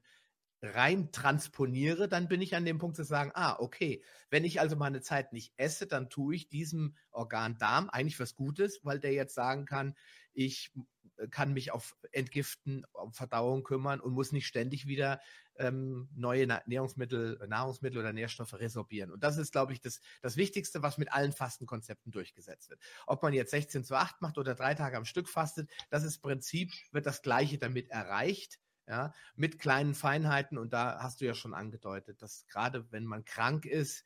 rein 0.65 1.11
transponiere, 1.11 2.07
dann 2.07 2.27
bin 2.27 2.41
ich 2.41 2.55
an 2.55 2.65
dem 2.65 2.77
Punkt 2.77 2.95
zu 2.95 3.03
sagen, 3.03 3.31
ah, 3.33 3.57
okay, 3.59 4.03
wenn 4.29 4.43
ich 4.43 4.59
also 4.59 4.75
meine 4.75 5.01
Zeit 5.01 5.33
nicht 5.33 5.53
esse, 5.57 5.87
dann 5.87 6.09
tue 6.09 6.35
ich 6.35 6.49
diesem 6.49 6.95
Organ 7.11 7.57
Darm 7.57 7.89
eigentlich 7.89 8.19
was 8.19 8.35
Gutes, 8.35 8.79
weil 8.83 8.99
der 8.99 9.13
jetzt 9.13 9.35
sagen 9.35 9.65
kann, 9.65 9.95
ich 10.33 10.71
äh, 11.17 11.27
kann 11.27 11.53
mich 11.53 11.71
auf 11.71 11.95
Entgiften, 12.11 12.85
auf 12.93 13.15
Verdauung 13.15 13.63
kümmern 13.63 13.99
und 13.99 14.13
muss 14.13 14.31
nicht 14.31 14.47
ständig 14.47 14.87
wieder 14.87 15.19
ähm, 15.57 16.09
neue 16.13 16.47
Nahrungsmittel, 16.47 17.39
Nahrungsmittel 17.47 17.99
oder 17.99 18.13
Nährstoffe 18.13 18.53
resorbieren. 18.55 19.11
Und 19.11 19.23
das 19.23 19.37
ist, 19.37 19.51
glaube 19.51 19.73
ich, 19.73 19.81
das, 19.81 20.01
das 20.21 20.35
Wichtigste, 20.35 20.83
was 20.83 20.97
mit 20.97 21.13
allen 21.13 21.31
Fastenkonzepten 21.31 22.11
durchgesetzt 22.11 22.69
wird. 22.69 22.81
Ob 23.07 23.23
man 23.23 23.33
jetzt 23.33 23.51
16 23.51 23.83
zu 23.83 23.95
8 23.95 24.21
macht 24.21 24.37
oder 24.37 24.55
drei 24.55 24.73
Tage 24.73 24.97
am 24.97 25.05
Stück 25.05 25.29
fastet, 25.29 25.69
das 25.89 26.03
ist 26.03 26.19
Prinzip, 26.19 26.73
wird 26.91 27.05
das 27.05 27.21
Gleiche 27.21 27.57
damit 27.57 27.89
erreicht 27.89 28.59
ja, 28.87 29.13
mit 29.35 29.59
kleinen 29.59 29.93
Feinheiten. 29.93 30.57
Und 30.57 30.73
da 30.73 30.99
hast 31.01 31.21
du 31.21 31.25
ja 31.25 31.33
schon 31.33 31.53
angedeutet, 31.53 32.21
dass 32.21 32.45
gerade 32.47 32.91
wenn 32.91 33.05
man 33.05 33.25
krank 33.25 33.65
ist, 33.65 34.05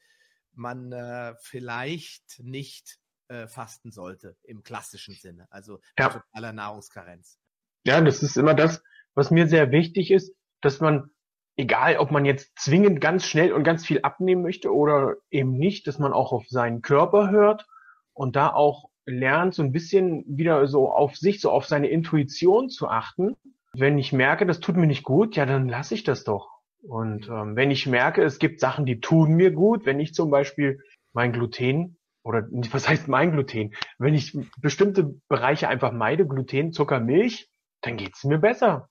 man 0.53 0.91
äh, 0.91 1.35
vielleicht 1.39 2.39
nicht 2.39 2.99
äh, 3.27 3.47
fasten 3.47 3.91
sollte 3.91 4.35
im 4.43 4.63
klassischen 4.63 5.13
Sinne, 5.13 5.47
also 5.51 5.79
ja. 5.97 6.09
totaler 6.09 6.53
Nahrungskarenz. 6.53 7.39
Ja, 7.85 8.01
das 8.01 8.23
ist 8.23 8.37
immer 8.37 8.55
das, 8.55 8.83
was 9.13 9.31
mir 9.31 9.47
sehr 9.47 9.71
wichtig 9.71 10.11
ist, 10.11 10.35
dass 10.61 10.79
man 10.79 11.11
egal 11.59 11.97
ob 11.97 12.09
man 12.09 12.23
jetzt 12.23 12.57
zwingend 12.57 13.01
ganz 13.01 13.25
schnell 13.25 13.51
und 13.51 13.65
ganz 13.65 13.85
viel 13.85 13.99
abnehmen 14.01 14.41
möchte 14.41 14.73
oder 14.73 15.17
eben 15.29 15.57
nicht, 15.57 15.87
dass 15.87 15.99
man 15.99 16.13
auch 16.13 16.31
auf 16.31 16.47
seinen 16.47 16.81
Körper 16.81 17.31
hört 17.31 17.67
und 18.13 18.37
da 18.37 18.53
auch 18.53 18.89
lernt, 19.05 19.53
so 19.53 19.61
ein 19.61 19.73
bisschen 19.73 20.23
wieder 20.25 20.65
so 20.67 20.89
auf 20.89 21.17
sich, 21.17 21.41
so 21.41 21.51
auf 21.51 21.65
seine 21.65 21.89
Intuition 21.89 22.69
zu 22.69 22.87
achten. 22.87 23.35
Wenn 23.73 23.97
ich 23.97 24.13
merke, 24.13 24.45
das 24.45 24.59
tut 24.59 24.77
mir 24.77 24.87
nicht 24.87 25.03
gut, 25.03 25.35
ja, 25.35 25.45
dann 25.45 25.69
lasse 25.69 25.93
ich 25.93 26.03
das 26.03 26.23
doch. 26.23 26.49
Und 26.81 27.27
ähm, 27.27 27.55
wenn 27.55 27.71
ich 27.71 27.87
merke, 27.87 28.23
es 28.23 28.39
gibt 28.39 28.59
Sachen, 28.59 28.85
die 28.85 28.99
tun 28.99 29.33
mir 29.33 29.51
gut, 29.51 29.85
wenn 29.85 29.99
ich 29.99 30.13
zum 30.13 30.29
Beispiel 30.29 30.79
mein 31.13 31.33
Gluten 31.33 31.97
oder 32.23 32.47
was 32.71 32.87
heißt 32.87 33.07
mein 33.07 33.31
Gluten, 33.31 33.73
wenn 33.97 34.13
ich 34.13 34.37
bestimmte 34.61 35.15
Bereiche 35.27 35.67
einfach 35.67 35.91
meide, 35.91 36.27
Gluten, 36.27 36.71
Zucker, 36.71 36.99
Milch, 36.99 37.49
dann 37.81 37.97
geht's 37.97 38.23
mir 38.23 38.39
besser. 38.39 38.89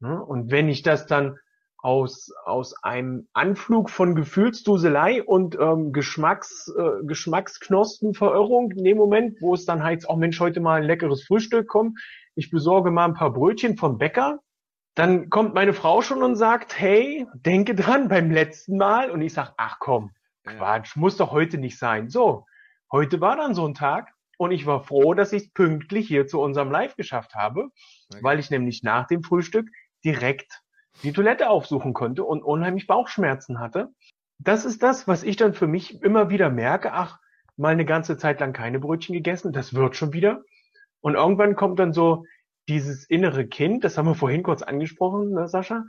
Ne? 0.00 0.22
Und 0.22 0.50
wenn 0.50 0.68
ich 0.68 0.82
das 0.82 1.06
dann 1.06 1.38
aus, 1.78 2.32
aus 2.44 2.74
einem 2.82 3.28
Anflug 3.32 3.90
von 3.90 4.14
Gefühlsduselei 4.14 5.22
und 5.22 5.56
ähm, 5.60 5.92
Geschmacks, 5.92 6.72
äh, 6.76 7.04
Geschmacksknospenverirrung 7.04 8.72
in 8.72 8.84
dem 8.84 8.96
Moment, 8.96 9.40
wo 9.40 9.54
es 9.54 9.66
dann 9.66 9.82
heißt, 9.82 10.08
oh 10.08 10.16
Mensch, 10.16 10.40
heute 10.40 10.60
mal 10.60 10.80
ein 10.80 10.86
leckeres 10.86 11.24
Frühstück, 11.24 11.68
komm, 11.68 11.96
ich 12.36 12.50
besorge 12.50 12.90
mal 12.90 13.06
ein 13.06 13.14
paar 13.14 13.32
Brötchen 13.32 13.76
vom 13.76 13.98
Bäcker, 13.98 14.40
dann 14.94 15.28
kommt 15.28 15.54
meine 15.54 15.74
Frau 15.74 16.00
schon 16.00 16.22
und 16.22 16.36
sagt, 16.36 16.78
hey, 16.78 17.26
denke 17.34 17.74
dran 17.74 18.08
beim 18.08 18.30
letzten 18.30 18.78
Mal. 18.78 19.10
Und 19.10 19.20
ich 19.20 19.34
sag, 19.34 19.52
ach 19.56 19.78
komm, 19.78 20.12
Quatsch, 20.44 20.96
muss 20.96 21.16
doch 21.16 21.32
heute 21.32 21.58
nicht 21.58 21.78
sein. 21.78 22.08
So, 22.08 22.46
heute 22.90 23.20
war 23.20 23.36
dann 23.36 23.54
so 23.54 23.66
ein 23.66 23.74
Tag 23.74 24.12
und 24.38 24.52
ich 24.52 24.64
war 24.64 24.84
froh, 24.84 25.14
dass 25.14 25.32
ich 25.32 25.44
es 25.44 25.52
pünktlich 25.52 26.08
hier 26.08 26.26
zu 26.26 26.40
unserem 26.40 26.70
Live 26.70 26.96
geschafft 26.96 27.34
habe, 27.34 27.68
okay. 28.10 28.22
weil 28.22 28.38
ich 28.38 28.50
nämlich 28.50 28.82
nach 28.82 29.06
dem 29.06 29.22
Frühstück 29.22 29.68
direkt 30.04 30.62
die 31.02 31.12
Toilette 31.12 31.50
aufsuchen 31.50 31.92
konnte 31.92 32.24
und 32.24 32.42
unheimlich 32.42 32.86
Bauchschmerzen 32.86 33.60
hatte. 33.60 33.90
Das 34.38 34.64
ist 34.64 34.82
das, 34.82 35.08
was 35.08 35.22
ich 35.24 35.36
dann 35.36 35.52
für 35.52 35.66
mich 35.66 36.02
immer 36.02 36.30
wieder 36.30 36.48
merke. 36.48 36.92
Ach, 36.92 37.18
mal 37.56 37.72
eine 37.72 37.84
ganze 37.84 38.16
Zeit 38.16 38.40
lang 38.40 38.52
keine 38.52 38.78
Brötchen 38.78 39.14
gegessen, 39.14 39.52
das 39.52 39.74
wird 39.74 39.96
schon 39.96 40.12
wieder. 40.12 40.42
Und 41.00 41.14
irgendwann 41.14 41.56
kommt 41.56 41.78
dann 41.78 41.92
so 41.92 42.24
dieses 42.68 43.04
innere 43.04 43.46
Kind, 43.46 43.84
das 43.84 43.96
haben 43.96 44.06
wir 44.06 44.14
vorhin 44.14 44.42
kurz 44.42 44.62
angesprochen, 44.62 45.32
ne, 45.32 45.48
Sascha, 45.48 45.84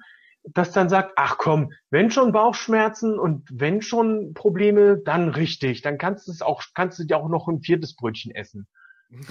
das 0.54 0.72
dann 0.72 0.90
sagt, 0.90 1.14
ach 1.16 1.38
komm, 1.38 1.74
wenn 1.90 2.12
schon 2.12 2.32
Bauchschmerzen 2.32 3.20
und 3.20 3.48
wenn 3.52 3.82
schon 3.82 4.34
Probleme, 4.34 4.98
dann 4.98 5.30
richtig, 5.30 5.82
dann 5.82 5.98
kannst 5.98 6.28
du 6.28 6.32
es 6.32 6.42
auch, 6.42 6.64
kannst 6.74 7.00
du 7.00 7.04
dir 7.04 7.18
auch 7.18 7.30
noch 7.30 7.48
ein 7.48 7.62
viertes 7.62 7.96
Brötchen 7.96 8.34
essen. 8.34 8.68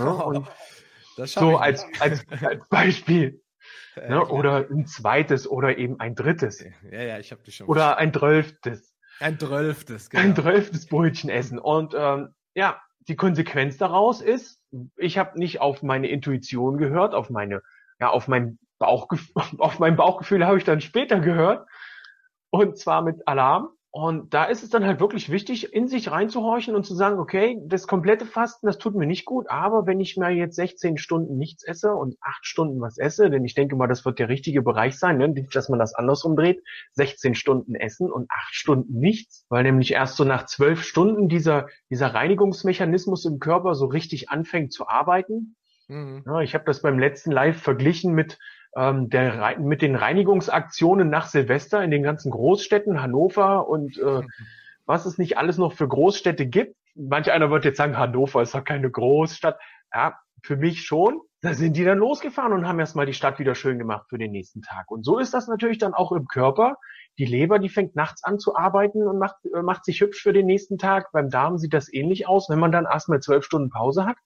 Ne? 1.18 1.26
so 1.26 1.56
als, 1.56 1.86
als, 2.00 2.24
als 2.42 2.68
Beispiel. 2.68 3.42
Ja, 3.96 4.08
ne? 4.08 4.26
oder 4.26 4.68
ein 4.70 4.86
zweites 4.86 5.48
oder 5.48 5.78
eben 5.78 5.98
ein 6.00 6.14
drittes. 6.14 6.62
Ja, 6.90 7.00
ja, 7.00 7.18
ich 7.18 7.32
habe 7.32 7.42
dich 7.42 7.56
schon. 7.56 7.66
Oder 7.66 7.96
ein 7.96 8.12
zwölftes. 8.12 8.94
Ein 9.20 9.38
zwölftes, 9.38 10.10
genau. 10.10 10.22
Ein 10.22 10.36
zwölftes 10.36 10.86
Brötchen 10.86 11.30
essen. 11.30 11.58
Und 11.58 11.94
ähm, 11.96 12.34
ja, 12.54 12.78
die 13.08 13.16
Konsequenz 13.16 13.76
daraus 13.76 14.20
ist, 14.20 14.60
ich 14.96 15.18
habe 15.18 15.38
nicht 15.38 15.60
auf 15.60 15.82
meine 15.82 16.08
Intuition 16.08 16.76
gehört, 16.78 17.14
auf 17.14 17.30
meine, 17.30 17.62
ja, 18.00 18.10
auf 18.10 18.28
mein 18.28 18.58
Bauchgefühl, 18.78 19.34
auf 19.58 19.78
mein 19.78 19.96
Bauchgefühl 19.96 20.44
habe 20.46 20.58
ich 20.58 20.64
dann 20.64 20.80
später 20.80 21.20
gehört. 21.20 21.68
Und 22.50 22.78
zwar 22.78 23.02
mit 23.02 23.26
Alarm. 23.26 23.68
Und 23.96 24.34
da 24.34 24.44
ist 24.44 24.62
es 24.62 24.68
dann 24.68 24.84
halt 24.84 25.00
wirklich 25.00 25.30
wichtig, 25.30 25.72
in 25.72 25.88
sich 25.88 26.10
reinzuhorchen 26.10 26.76
und 26.76 26.84
zu 26.84 26.94
sagen, 26.94 27.18
okay, 27.18 27.58
das 27.64 27.86
komplette 27.86 28.26
Fasten, 28.26 28.66
das 28.66 28.76
tut 28.76 28.94
mir 28.94 29.06
nicht 29.06 29.24
gut, 29.24 29.48
aber 29.48 29.86
wenn 29.86 30.00
ich 30.00 30.18
mir 30.18 30.28
jetzt 30.32 30.56
16 30.56 30.98
Stunden 30.98 31.38
nichts 31.38 31.64
esse 31.64 31.94
und 31.94 32.18
8 32.20 32.44
Stunden 32.44 32.78
was 32.82 32.98
esse, 32.98 33.30
denn 33.30 33.46
ich 33.46 33.54
denke 33.54 33.74
mal, 33.74 33.86
das 33.86 34.04
wird 34.04 34.18
der 34.18 34.28
richtige 34.28 34.60
Bereich 34.60 34.98
sein, 34.98 35.16
ne, 35.16 35.32
dass 35.50 35.70
man 35.70 35.78
das 35.78 35.94
andersrum 35.94 36.36
dreht, 36.36 36.62
16 36.92 37.34
Stunden 37.34 37.74
essen 37.74 38.12
und 38.12 38.30
8 38.30 38.54
Stunden 38.54 38.98
nichts, 39.00 39.46
weil 39.48 39.62
nämlich 39.62 39.94
erst 39.94 40.16
so 40.16 40.24
nach 40.24 40.44
12 40.44 40.82
Stunden 40.82 41.30
dieser, 41.30 41.68
dieser 41.88 42.08
Reinigungsmechanismus 42.08 43.24
im 43.24 43.38
Körper 43.38 43.74
so 43.74 43.86
richtig 43.86 44.28
anfängt 44.28 44.74
zu 44.74 44.86
arbeiten. 44.86 45.56
Mhm. 45.88 46.24
Ja, 46.26 46.40
ich 46.40 46.54
habe 46.54 46.64
das 46.64 46.82
beim 46.82 46.98
letzten 46.98 47.30
Live 47.30 47.62
verglichen 47.62 48.12
mit 48.12 48.38
ähm, 48.76 49.08
der, 49.08 49.58
mit 49.58 49.82
den 49.82 49.96
Reinigungsaktionen 49.96 51.08
nach 51.08 51.26
Silvester 51.26 51.82
in 51.82 51.90
den 51.90 52.02
ganzen 52.02 52.30
Großstädten, 52.30 53.00
Hannover 53.00 53.68
und 53.68 53.98
äh, 53.98 54.22
was 54.84 55.06
es 55.06 55.18
nicht 55.18 55.38
alles 55.38 55.58
noch 55.58 55.72
für 55.72 55.88
Großstädte 55.88 56.46
gibt. 56.46 56.76
Manch 56.94 57.30
einer 57.30 57.50
wird 57.50 57.64
jetzt 57.64 57.78
sagen, 57.78 57.98
Hannover 57.98 58.42
ist 58.42 58.54
doch 58.54 58.64
keine 58.64 58.90
Großstadt. 58.90 59.58
Ja, 59.92 60.18
für 60.42 60.56
mich 60.56 60.82
schon. 60.84 61.20
Da 61.42 61.54
sind 61.54 61.76
die 61.76 61.84
dann 61.84 61.98
losgefahren 61.98 62.52
und 62.52 62.66
haben 62.66 62.80
erstmal 62.80 63.06
die 63.06 63.14
Stadt 63.14 63.38
wieder 63.38 63.54
schön 63.54 63.78
gemacht 63.78 64.06
für 64.08 64.18
den 64.18 64.32
nächsten 64.32 64.62
Tag. 64.62 64.90
Und 64.90 65.04
so 65.04 65.18
ist 65.18 65.34
das 65.34 65.48
natürlich 65.48 65.78
dann 65.78 65.94
auch 65.94 66.12
im 66.12 66.26
Körper. 66.26 66.76
Die 67.18 67.24
Leber, 67.24 67.58
die 67.58 67.68
fängt 67.68 67.94
nachts 67.94 68.24
an 68.24 68.38
zu 68.38 68.56
arbeiten 68.56 69.06
und 69.06 69.18
macht, 69.18 69.36
äh, 69.54 69.62
macht 69.62 69.84
sich 69.84 70.00
hübsch 70.00 70.22
für 70.22 70.32
den 70.32 70.46
nächsten 70.46 70.78
Tag. 70.78 71.12
Beim 71.12 71.30
Darm 71.30 71.58
sieht 71.58 71.72
das 71.72 71.92
ähnlich 71.92 72.26
aus. 72.26 72.48
Wenn 72.48 72.58
man 72.58 72.72
dann 72.72 72.84
erstmal 72.84 73.20
zwölf 73.20 73.44
Stunden 73.44 73.70
Pause 73.70 74.06
hat, 74.06 74.16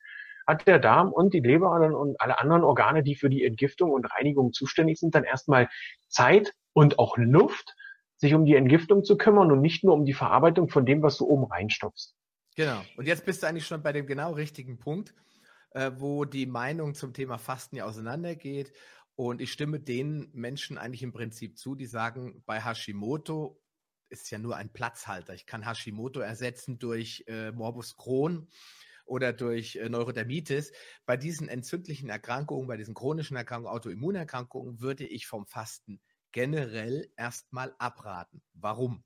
hat 0.51 0.67
der 0.67 0.79
Darm 0.79 1.13
und 1.13 1.33
die 1.33 1.41
Leber 1.41 1.71
und 1.99 2.21
alle 2.21 2.39
anderen 2.39 2.65
Organe, 2.65 3.03
die 3.03 3.15
für 3.15 3.31
die 3.31 3.45
Entgiftung 3.45 3.93
und 3.93 4.05
Reinigung 4.05 4.53
zuständig 4.53 4.99
sind, 4.99 5.15
dann 5.15 5.25
erstmal 5.25 5.69
Zeit 6.09 6.53
und 6.73 6.99
auch 6.99 7.17
Luft, 7.17 7.75
sich 8.17 8.35
um 8.35 8.45
die 8.45 8.55
Entgiftung 8.55 9.03
zu 9.03 9.17
kümmern 9.17 9.51
und 9.51 9.61
nicht 9.61 9.83
nur 9.83 9.95
um 9.95 10.05
die 10.05 10.13
Verarbeitung 10.13 10.69
von 10.69 10.85
dem, 10.85 11.03
was 11.03 11.17
du 11.17 11.27
oben 11.27 11.45
reinstopfst. 11.45 12.15
Genau. 12.57 12.83
Und 12.97 13.07
jetzt 13.07 13.25
bist 13.25 13.43
du 13.43 13.47
eigentlich 13.47 13.67
schon 13.67 13.83
bei 13.83 13.93
dem 13.93 14.07
genau 14.07 14.33
richtigen 14.33 14.79
Punkt, 14.79 15.15
äh, 15.71 15.93
wo 15.97 16.25
die 16.25 16.47
Meinung 16.47 16.95
zum 16.95 17.15
Thema 17.15 17.39
Fasten 17.39 17.77
ja 17.77 17.87
auseinandergeht. 17.87 18.73
Und 19.15 19.41
ich 19.41 19.53
stimme 19.53 19.81
den 19.81 20.31
Menschen 20.33 20.79
eigentlich 20.79 21.03
im 21.03 21.13
Prinzip 21.13 21.57
zu, 21.57 21.75
die 21.75 21.87
sagen, 21.87 22.43
bei 22.47 22.61
Hashimoto 22.61 23.61
ist 24.11 24.31
ja 24.31 24.39
nur 24.39 24.57
ein 24.57 24.73
Platzhalter. 24.73 25.35
Ich 25.35 25.47
kann 25.47 25.67
Hashimoto 25.67 26.21
ersetzen 26.21 26.79
durch 26.79 27.25
äh, 27.29 27.53
Morbus 27.53 27.97
Crohn 27.97 28.49
oder 29.11 29.33
durch 29.33 29.77
äh, 29.77 29.89
Neurodermitis. 29.89 30.73
Bei 31.05 31.17
diesen 31.17 31.49
entzündlichen 31.49 32.09
Erkrankungen, 32.09 32.69
bei 32.69 32.77
diesen 32.77 32.95
chronischen 32.95 33.37
Erkrankungen, 33.37 33.75
Autoimmunerkrankungen 33.75 34.81
würde 34.81 35.05
ich 35.05 35.27
vom 35.27 35.47
Fasten 35.47 36.01
generell 36.33 37.13
erstmal 37.17 37.75
abraten. 37.79 38.41
Warum? 38.55 39.03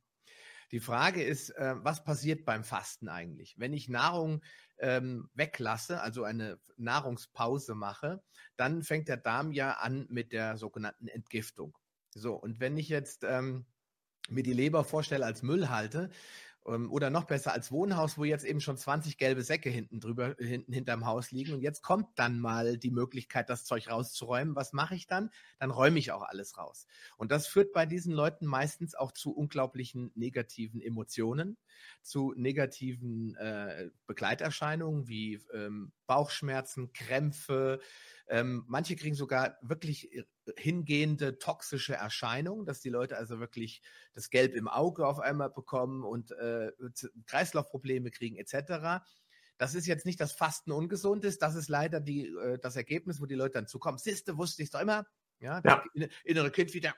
Die 0.73 0.81
Frage 0.81 1.23
ist, 1.23 1.51
äh, 1.51 1.75
was 1.79 2.05
passiert 2.05 2.45
beim 2.45 2.65
Fasten 2.65 3.09
eigentlich? 3.09 3.59
Wenn 3.59 3.73
ich 3.73 3.89
Nahrung 3.89 4.43
ähm, 4.79 5.31
weglasse, 5.33 6.01
also 6.01 6.25
eine 6.25 6.59
Nahrungspause 6.77 7.75
mache, 7.75 8.23
dann 8.57 8.83
fängt 8.83 9.09
der 9.09 9.17
Darm 9.17 9.53
ja 9.53 9.73
an 9.73 10.07
mit 10.11 10.33
der 10.33 10.59
sogenannten 10.59 11.09
Entgiftung. 11.09 11.79
So, 12.11 12.35
und 12.35 12.61
wenn 12.61 12.77
ich 12.77 12.89
jetzt 12.89 13.25
ähm, 13.25 13.67
mir 14.29 14.43
die 14.43 14.53
Leber 14.53 14.85
vorstelle 14.85 15.25
als 15.25 15.43
Müllhalte, 15.43 16.11
oder 16.65 17.11
noch 17.11 17.25
besser 17.25 17.53
als 17.53 17.71
Wohnhaus, 17.71 18.17
wo 18.17 18.25
jetzt 18.25 18.45
eben 18.45 18.61
schon 18.61 18.79
20 18.79 19.19
gelbe 19.19 19.43
Säcke 19.43 19.69
hinten 19.69 20.01
drüber, 20.01 20.35
hinten 20.39 20.73
hinterm 20.73 21.05
Haus 21.05 21.31
liegen. 21.31 21.53
Und 21.53 21.61
jetzt 21.61 21.83
kommt 21.83 22.19
dann 22.19 22.41
mal 22.41 22.79
die 22.79 22.91
Möglichkeit, 22.91 23.51
das 23.51 23.67
Zeug 23.67 23.91
rauszuräumen. 23.91 24.57
Was 24.57 24.73
mache 24.73 24.95
ich 24.95 25.07
dann? 25.07 25.31
Dann 25.59 25.71
räume 25.71 25.99
ich 25.99 26.13
auch 26.13 26.23
alles 26.23 26.57
raus. 26.57 26.87
Und 27.19 27.33
das 27.33 27.47
führt 27.47 27.75
bei 27.75 27.85
diesen 27.85 28.15
Leuten 28.15 28.47
meistens 28.47 28.95
auch 28.95 29.13
zu 29.13 29.37
unglaublichen 29.37 30.11
negativen 30.15 30.81
Emotionen, 30.81 31.59
zu 32.01 32.33
negativen 32.35 33.37
äh, 33.37 33.91
Begleiterscheinungen 34.07 35.07
wie 35.07 35.41
ähm, 35.53 35.93
Bauchschmerzen, 36.07 36.95
Krämpfe, 36.95 37.81
ähm, 38.27 38.65
manche 38.67 38.97
kriegen 38.97 39.15
sogar 39.15 39.59
wirklich 39.61 40.15
äh, 40.15 40.25
hingehende 40.57 41.39
toxische 41.39 41.95
Erscheinungen, 41.95 42.65
dass 42.65 42.81
die 42.81 42.89
Leute 42.89 43.19
also 43.19 43.39
wirklich 43.39 43.83
das 44.15 44.31
Gelb 44.31 44.55
im 44.55 44.67
Auge 44.67 45.07
auf 45.07 45.21
einmal 45.21 45.51
bekommen 45.51 46.05
und 46.05 46.31
äh, 46.33 46.54
Kreislaufprobleme 47.27 48.11
kriegen 48.11 48.37
etc. 48.37 49.05
Das 49.59 49.75
ist 49.75 49.87
jetzt 49.87 50.07
nicht 50.07 50.21
das 50.21 50.33
Fasten 50.33 50.73
ungesund 50.73 51.25
ist, 51.25 51.43
das 51.43 51.55
ist 51.55 51.69
leider 51.69 52.01
die, 52.01 52.27
äh, 52.27 52.59
das 52.59 52.77
Ergebnis, 52.77 53.21
wo 53.21 53.27
die 53.27 53.35
Leute 53.35 53.55
dann 53.55 53.67
zukommen. 53.67 53.99
Siste, 53.99 54.37
wusste 54.37 54.63
ich 54.63 54.71
doch 54.71 54.81
immer. 54.81 55.07
Ja, 55.41 55.61
ja. 55.65 55.85
innere 56.25 56.51
Kind 56.51 56.75
wieder, 56.75 56.95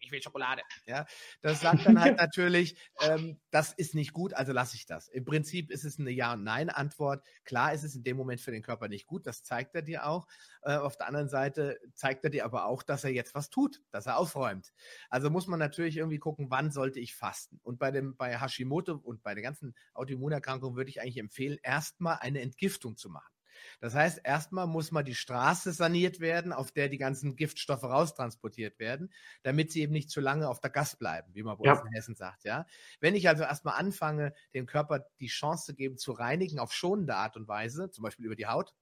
ich 0.00 0.10
will 0.12 0.22
Schokolade. 0.22 0.62
Ja, 0.86 1.06
das 1.42 1.60
sagt 1.60 1.86
dann 1.86 2.00
halt 2.00 2.16
natürlich, 2.20 2.76
ähm, 3.00 3.38
das 3.50 3.72
ist 3.72 3.94
nicht 3.94 4.12
gut, 4.12 4.34
also 4.34 4.52
lasse 4.52 4.76
ich 4.76 4.86
das. 4.86 5.08
Im 5.08 5.24
Prinzip 5.24 5.70
ist 5.70 5.84
es 5.84 5.98
eine 5.98 6.10
Ja- 6.10 6.34
und 6.34 6.44
Nein-Antwort. 6.44 7.24
Klar 7.44 7.72
ist 7.72 7.84
es 7.84 7.94
in 7.94 8.02
dem 8.02 8.16
Moment 8.16 8.40
für 8.40 8.50
den 8.50 8.62
Körper 8.62 8.88
nicht 8.88 9.06
gut, 9.06 9.26
das 9.26 9.42
zeigt 9.42 9.74
er 9.74 9.82
dir 9.82 10.06
auch. 10.06 10.26
Äh, 10.62 10.76
auf 10.76 10.96
der 10.96 11.06
anderen 11.06 11.28
Seite 11.28 11.78
zeigt 11.94 12.24
er 12.24 12.30
dir 12.30 12.44
aber 12.44 12.66
auch, 12.66 12.82
dass 12.82 13.04
er 13.04 13.10
jetzt 13.10 13.34
was 13.34 13.50
tut, 13.50 13.80
dass 13.90 14.06
er 14.06 14.18
aufräumt. 14.18 14.72
Also 15.08 15.30
muss 15.30 15.46
man 15.46 15.58
natürlich 15.58 15.96
irgendwie 15.96 16.18
gucken, 16.18 16.46
wann 16.50 16.70
sollte 16.70 17.00
ich 17.00 17.14
fasten. 17.14 17.60
Und 17.62 17.78
bei 17.78 17.90
dem, 17.90 18.16
bei 18.16 18.38
Hashimoto 18.38 18.94
und 18.94 19.22
bei 19.22 19.34
den 19.34 19.44
ganzen 19.44 19.74
Autoimmunerkrankungen 19.94 20.76
würde 20.76 20.90
ich 20.90 21.00
eigentlich 21.00 21.18
empfehlen, 21.18 21.58
erstmal 21.62 22.18
eine 22.20 22.40
Entgiftung 22.40 22.96
zu 22.96 23.10
machen. 23.10 23.32
Das 23.80 23.94
heißt, 23.94 24.20
erstmal 24.24 24.66
muss 24.66 24.92
mal 24.92 25.02
die 25.02 25.14
Straße 25.14 25.72
saniert 25.72 26.20
werden, 26.20 26.52
auf 26.52 26.72
der 26.72 26.88
die 26.88 26.98
ganzen 26.98 27.36
Giftstoffe 27.36 27.84
raustransportiert 27.84 28.78
werden, 28.78 29.12
damit 29.42 29.72
sie 29.72 29.82
eben 29.82 29.92
nicht 29.92 30.10
zu 30.10 30.20
lange 30.20 30.48
auf 30.48 30.60
der 30.60 30.70
Gas 30.70 30.96
bleiben, 30.96 31.34
wie 31.34 31.42
man 31.42 31.58
bei 31.58 31.70
uns 31.70 31.80
in 31.80 31.92
Hessen 31.92 32.14
sagt, 32.14 32.44
ja. 32.44 32.66
Wenn 33.00 33.14
ich 33.14 33.28
also 33.28 33.42
erstmal 33.42 33.78
anfange, 33.78 34.34
dem 34.54 34.66
Körper 34.66 35.06
die 35.20 35.28
Chance 35.28 35.66
zu 35.66 35.74
geben, 35.74 35.96
zu 35.96 36.12
reinigen 36.12 36.58
auf 36.58 36.72
schonende 36.72 37.16
Art 37.16 37.36
und 37.36 37.48
Weise, 37.48 37.90
zum 37.90 38.02
Beispiel 38.02 38.26
über 38.26 38.36
die 38.36 38.46
Haut, 38.46 38.74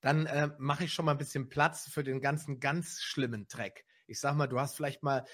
dann 0.00 0.26
äh, 0.26 0.50
mache 0.58 0.84
ich 0.84 0.92
schon 0.92 1.04
mal 1.04 1.12
ein 1.12 1.18
bisschen 1.18 1.48
Platz 1.48 1.88
für 1.88 2.04
den 2.04 2.20
ganzen 2.20 2.60
ganz 2.60 3.00
schlimmen 3.00 3.46
Dreck. 3.48 3.84
Ich 4.06 4.20
sag 4.20 4.34
mal, 4.34 4.48
du 4.48 4.60
hast 4.60 4.74
vielleicht 4.74 5.02
mal 5.02 5.24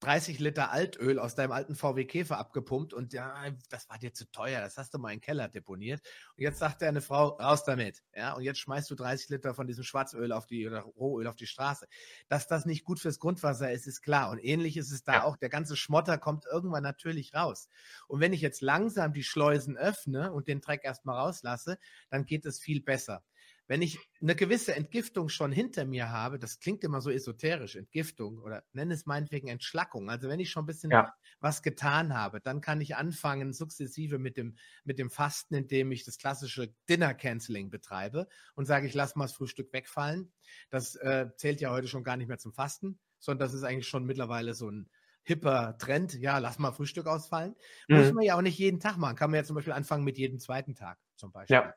30 0.00 0.38
Liter 0.38 0.70
Altöl 0.72 1.18
aus 1.18 1.34
deinem 1.34 1.52
alten 1.52 1.74
VW 1.74 2.06
Käfer 2.06 2.38
abgepumpt 2.38 2.94
und 2.94 3.12
ja, 3.12 3.44
das 3.68 3.88
war 3.90 3.98
dir 3.98 4.14
zu 4.14 4.30
teuer, 4.30 4.60
das 4.60 4.78
hast 4.78 4.94
du 4.94 4.98
mal 4.98 5.10
in 5.10 5.18
den 5.18 5.20
Keller 5.20 5.48
deponiert. 5.48 6.00
Und 6.36 6.42
jetzt 6.42 6.58
sagt 6.58 6.80
deine 6.80 7.02
Frau, 7.02 7.28
raus 7.28 7.64
damit. 7.64 8.02
Ja, 8.14 8.32
und 8.32 8.42
jetzt 8.42 8.58
schmeißt 8.60 8.90
du 8.90 8.94
30 8.94 9.28
Liter 9.28 9.54
von 9.54 9.66
diesem 9.66 9.84
Schwarzöl 9.84 10.32
auf 10.32 10.46
die 10.46 10.66
oder 10.66 10.80
Rohöl 10.80 11.26
auf 11.26 11.36
die 11.36 11.46
Straße. 11.46 11.86
Dass 12.28 12.46
das 12.46 12.64
nicht 12.64 12.84
gut 12.84 12.98
fürs 12.98 13.18
Grundwasser 13.18 13.70
ist, 13.70 13.86
ist 13.86 14.00
klar. 14.00 14.30
Und 14.30 14.38
ähnlich 14.38 14.78
ist 14.78 14.90
es 14.90 15.04
da 15.04 15.12
ja. 15.12 15.24
auch. 15.24 15.36
Der 15.36 15.50
ganze 15.50 15.76
Schmotter 15.76 16.16
kommt 16.16 16.46
irgendwann 16.50 16.82
natürlich 16.82 17.34
raus. 17.34 17.68
Und 18.08 18.20
wenn 18.20 18.32
ich 18.32 18.40
jetzt 18.40 18.62
langsam 18.62 19.12
die 19.12 19.22
Schleusen 19.22 19.76
öffne 19.76 20.32
und 20.32 20.48
den 20.48 20.62
Dreck 20.62 20.80
erstmal 20.82 21.18
rauslasse, 21.18 21.78
dann 22.08 22.24
geht 22.24 22.46
es 22.46 22.58
viel 22.58 22.80
besser. 22.80 23.22
Wenn 23.70 23.82
ich 23.82 24.00
eine 24.20 24.34
gewisse 24.34 24.74
Entgiftung 24.74 25.28
schon 25.28 25.52
hinter 25.52 25.84
mir 25.84 26.10
habe, 26.10 26.40
das 26.40 26.58
klingt 26.58 26.82
immer 26.82 27.00
so 27.00 27.08
esoterisch, 27.08 27.76
Entgiftung 27.76 28.40
oder 28.40 28.64
nenne 28.72 28.92
es 28.94 29.06
meinetwegen 29.06 29.46
Entschlackung. 29.46 30.10
Also 30.10 30.28
wenn 30.28 30.40
ich 30.40 30.50
schon 30.50 30.64
ein 30.64 30.66
bisschen 30.66 30.90
ja. 30.90 31.14
was 31.38 31.62
getan 31.62 32.12
habe, 32.12 32.40
dann 32.40 32.60
kann 32.60 32.80
ich 32.80 32.96
anfangen, 32.96 33.52
sukzessive 33.52 34.18
mit 34.18 34.36
dem, 34.36 34.56
mit 34.82 34.98
dem 34.98 35.08
Fasten, 35.08 35.54
indem 35.54 35.92
ich 35.92 36.04
das 36.04 36.18
klassische 36.18 36.74
Dinner 36.88 37.14
Canceling 37.14 37.70
betreibe 37.70 38.26
und 38.56 38.66
sage, 38.66 38.88
ich 38.88 38.94
lasse 38.94 39.16
mal 39.16 39.26
das 39.26 39.34
Frühstück 39.34 39.72
wegfallen. 39.72 40.32
Das 40.70 40.96
äh, 40.96 41.28
zählt 41.36 41.60
ja 41.60 41.70
heute 41.70 41.86
schon 41.86 42.02
gar 42.02 42.16
nicht 42.16 42.26
mehr 42.26 42.38
zum 42.38 42.52
Fasten, 42.52 42.98
sondern 43.20 43.46
das 43.46 43.54
ist 43.54 43.62
eigentlich 43.62 43.86
schon 43.86 44.04
mittlerweile 44.04 44.54
so 44.54 44.68
ein 44.68 44.90
hipper 45.22 45.78
Trend. 45.78 46.14
Ja, 46.14 46.38
lass 46.38 46.58
mal 46.58 46.72
Frühstück 46.72 47.06
ausfallen. 47.06 47.54
Mhm. 47.86 47.98
Muss 47.98 48.12
man 48.14 48.24
ja 48.24 48.34
auch 48.34 48.42
nicht 48.42 48.58
jeden 48.58 48.80
Tag 48.80 48.96
machen. 48.96 49.14
Kann 49.14 49.30
man 49.30 49.38
ja 49.38 49.44
zum 49.44 49.54
Beispiel 49.54 49.74
anfangen 49.74 50.02
mit 50.02 50.18
jedem 50.18 50.40
zweiten 50.40 50.74
Tag 50.74 50.98
zum 51.14 51.30
Beispiel. 51.30 51.54
Ja. 51.54 51.74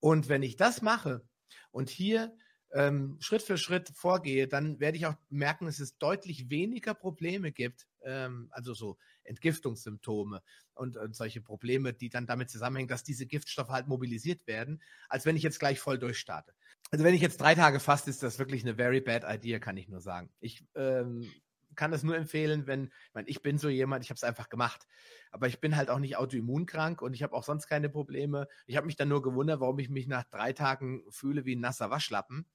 Und 0.00 0.28
wenn 0.28 0.42
ich 0.42 0.56
das 0.56 0.82
mache 0.82 1.26
und 1.70 1.90
hier 1.90 2.36
ähm, 2.72 3.16
Schritt 3.20 3.42
für 3.42 3.58
Schritt 3.58 3.88
vorgehe, 3.90 4.48
dann 4.48 4.80
werde 4.80 4.98
ich 4.98 5.06
auch 5.06 5.14
merken, 5.28 5.66
dass 5.66 5.78
es 5.78 5.98
deutlich 5.98 6.50
weniger 6.50 6.94
Probleme 6.94 7.52
gibt, 7.52 7.86
ähm, 8.04 8.48
also 8.50 8.74
so 8.74 8.98
Entgiftungssymptome 9.24 10.42
und, 10.74 10.96
und, 10.96 11.14
solche 11.16 11.40
Probleme, 11.40 11.92
die 11.92 12.08
dann 12.08 12.26
damit 12.26 12.50
zusammenhängen, 12.50 12.88
dass 12.88 13.02
diese 13.02 13.26
Giftstoffe 13.26 13.70
halt 13.70 13.88
mobilisiert 13.88 14.46
werden, 14.46 14.82
als 15.08 15.26
wenn 15.26 15.36
ich 15.36 15.42
jetzt 15.42 15.58
gleich 15.58 15.80
voll 15.80 15.98
durchstarte. 15.98 16.52
Also 16.90 17.04
wenn 17.04 17.14
ich 17.14 17.22
jetzt 17.22 17.40
drei 17.40 17.54
Tage 17.54 17.80
fast, 17.80 18.08
ist 18.08 18.22
das 18.22 18.38
wirklich 18.38 18.62
eine 18.62 18.76
very 18.76 19.00
bad 19.00 19.24
idea, 19.26 19.58
kann 19.58 19.76
ich 19.76 19.88
nur 19.88 20.00
sagen. 20.00 20.30
Ich 20.40 20.64
ähm, 20.74 21.30
kann 21.76 21.90
das 21.90 22.02
nur 22.02 22.16
empfehlen, 22.16 22.66
wenn, 22.66 22.86
ich 22.86 23.14
meine, 23.14 23.28
ich 23.28 23.42
bin 23.42 23.58
so 23.58 23.68
jemand, 23.68 24.04
ich 24.04 24.10
habe 24.10 24.16
es 24.16 24.24
einfach 24.24 24.48
gemacht. 24.48 24.86
Aber 25.30 25.46
ich 25.46 25.60
bin 25.60 25.76
halt 25.76 25.90
auch 25.90 25.98
nicht 25.98 26.16
autoimmunkrank 26.16 27.02
und 27.02 27.14
ich 27.14 27.22
habe 27.22 27.34
auch 27.34 27.44
sonst 27.44 27.66
keine 27.66 27.88
Probleme. 27.88 28.48
Ich 28.66 28.76
habe 28.76 28.86
mich 28.86 28.96
dann 28.96 29.08
nur 29.08 29.22
gewundert, 29.22 29.60
warum 29.60 29.78
ich 29.78 29.90
mich 29.90 30.06
nach 30.06 30.24
drei 30.24 30.52
Tagen 30.52 31.04
fühle 31.10 31.44
wie 31.44 31.56
ein 31.56 31.60
nasser 31.60 31.90
Waschlappen. 31.90 32.46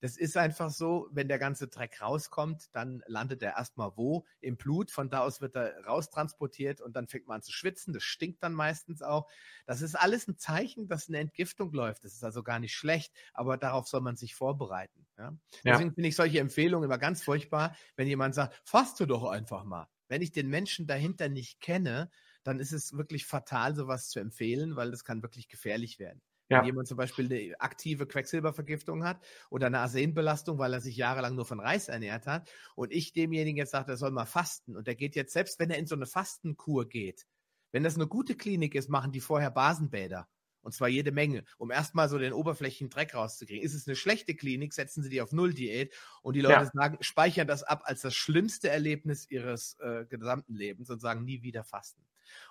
Das 0.00 0.16
ist 0.16 0.36
einfach 0.36 0.70
so, 0.70 1.08
wenn 1.10 1.26
der 1.26 1.40
ganze 1.40 1.66
Dreck 1.66 2.00
rauskommt, 2.00 2.68
dann 2.72 3.02
landet 3.06 3.42
er 3.42 3.56
erstmal 3.56 3.96
wo? 3.96 4.26
Im 4.40 4.56
Blut. 4.56 4.92
Von 4.92 5.10
da 5.10 5.20
aus 5.20 5.40
wird 5.40 5.56
er 5.56 5.84
raustransportiert 5.84 6.80
und 6.80 6.94
dann 6.94 7.08
fängt 7.08 7.26
man 7.26 7.36
an 7.36 7.42
zu 7.42 7.52
schwitzen. 7.52 7.92
Das 7.92 8.04
stinkt 8.04 8.42
dann 8.44 8.52
meistens 8.52 9.02
auch. 9.02 9.28
Das 9.66 9.82
ist 9.82 9.96
alles 9.96 10.28
ein 10.28 10.38
Zeichen, 10.38 10.86
dass 10.86 11.08
eine 11.08 11.18
Entgiftung 11.18 11.72
läuft. 11.72 12.04
Das 12.04 12.14
ist 12.14 12.22
also 12.22 12.44
gar 12.44 12.60
nicht 12.60 12.74
schlecht, 12.74 13.12
aber 13.34 13.56
darauf 13.56 13.88
soll 13.88 14.00
man 14.00 14.16
sich 14.16 14.36
vorbereiten. 14.36 15.07
Ja? 15.18 15.36
Deswegen 15.64 15.88
ja. 15.88 15.94
finde 15.94 16.08
ich 16.08 16.16
solche 16.16 16.40
Empfehlungen 16.40 16.86
immer 16.86 16.98
ganz 16.98 17.22
furchtbar, 17.22 17.76
wenn 17.96 18.06
jemand 18.06 18.34
sagt, 18.34 18.60
faste 18.64 19.06
doch 19.06 19.24
einfach 19.24 19.64
mal. 19.64 19.88
Wenn 20.08 20.22
ich 20.22 20.32
den 20.32 20.48
Menschen 20.48 20.86
dahinter 20.86 21.28
nicht 21.28 21.60
kenne, 21.60 22.10
dann 22.42 22.60
ist 22.60 22.72
es 22.72 22.96
wirklich 22.96 23.26
fatal, 23.26 23.74
sowas 23.74 24.08
zu 24.08 24.20
empfehlen, 24.20 24.76
weil 24.76 24.90
das 24.90 25.04
kann 25.04 25.22
wirklich 25.22 25.48
gefährlich 25.48 25.98
werden. 25.98 26.22
Ja. 26.48 26.58
Wenn 26.58 26.66
jemand 26.66 26.88
zum 26.88 26.96
Beispiel 26.96 27.26
eine 27.26 27.60
aktive 27.60 28.06
Quecksilbervergiftung 28.06 29.04
hat 29.04 29.22
oder 29.50 29.66
eine 29.66 29.80
Arsenbelastung, 29.80 30.58
weil 30.58 30.72
er 30.72 30.80
sich 30.80 30.96
jahrelang 30.96 31.34
nur 31.34 31.44
von 31.44 31.60
Reis 31.60 31.88
ernährt 31.88 32.26
hat 32.26 32.50
und 32.74 32.90
ich 32.90 33.12
demjenigen 33.12 33.58
jetzt 33.58 33.72
sage, 33.72 33.92
er 33.92 33.98
soll 33.98 34.12
mal 34.12 34.24
fasten 34.24 34.74
und 34.74 34.86
der 34.86 34.94
geht 34.94 35.14
jetzt, 35.14 35.34
selbst 35.34 35.58
wenn 35.58 35.70
er 35.70 35.76
in 35.76 35.86
so 35.86 35.94
eine 35.94 36.06
Fastenkur 36.06 36.88
geht, 36.88 37.26
wenn 37.70 37.82
das 37.82 37.96
eine 37.96 38.06
gute 38.06 38.34
Klinik 38.34 38.74
ist, 38.74 38.88
machen 38.88 39.12
die 39.12 39.20
vorher 39.20 39.50
Basenbäder. 39.50 40.26
Und 40.62 40.72
zwar 40.72 40.88
jede 40.88 41.12
Menge, 41.12 41.44
um 41.56 41.70
erstmal 41.70 42.08
so 42.08 42.18
den 42.18 42.32
oberflächlichen 42.32 42.90
Dreck 42.90 43.14
rauszukriegen. 43.14 43.64
Ist 43.64 43.74
es 43.74 43.86
eine 43.86 43.96
schlechte 43.96 44.34
Klinik, 44.34 44.74
setzen 44.74 45.02
sie 45.02 45.08
die 45.08 45.20
auf 45.20 45.32
Null-Diät 45.32 45.94
und 46.22 46.34
die 46.34 46.40
Leute 46.40 46.54
ja. 46.54 46.70
sagen, 46.72 46.98
speichern 47.00 47.46
das 47.46 47.62
ab 47.62 47.82
als 47.84 48.02
das 48.02 48.14
schlimmste 48.14 48.68
Erlebnis 48.68 49.30
ihres 49.30 49.78
äh, 49.80 50.04
gesamten 50.06 50.54
Lebens 50.54 50.90
und 50.90 51.00
sagen 51.00 51.24
nie 51.24 51.42
wieder 51.42 51.64
fasten. 51.64 52.02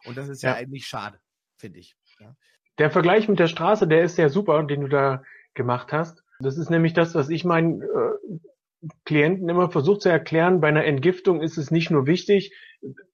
Und 0.05 0.17
das 0.17 0.29
ist 0.29 0.41
ja, 0.41 0.51
ja 0.51 0.55
eigentlich 0.55 0.87
schade, 0.87 1.19
finde 1.55 1.79
ich. 1.79 1.95
Ja. 2.19 2.35
Der 2.79 2.91
Vergleich 2.91 3.27
mit 3.27 3.39
der 3.39 3.47
Straße, 3.47 3.87
der 3.87 4.03
ist 4.03 4.17
ja 4.17 4.29
super, 4.29 4.63
den 4.63 4.81
du 4.81 4.87
da 4.87 5.23
gemacht 5.53 5.91
hast. 5.91 6.23
Das 6.39 6.57
ist 6.57 6.69
nämlich 6.69 6.93
das, 6.93 7.15
was 7.15 7.29
ich 7.29 7.43
meinen 7.43 7.81
äh, 7.81 8.39
Klienten 9.05 9.49
immer 9.49 9.69
versucht 9.71 10.01
zu 10.01 10.09
erklären. 10.09 10.61
Bei 10.61 10.67
einer 10.67 10.85
Entgiftung 10.85 11.41
ist 11.41 11.57
es 11.57 11.71
nicht 11.71 11.89
nur 11.89 12.05
wichtig, 12.05 12.53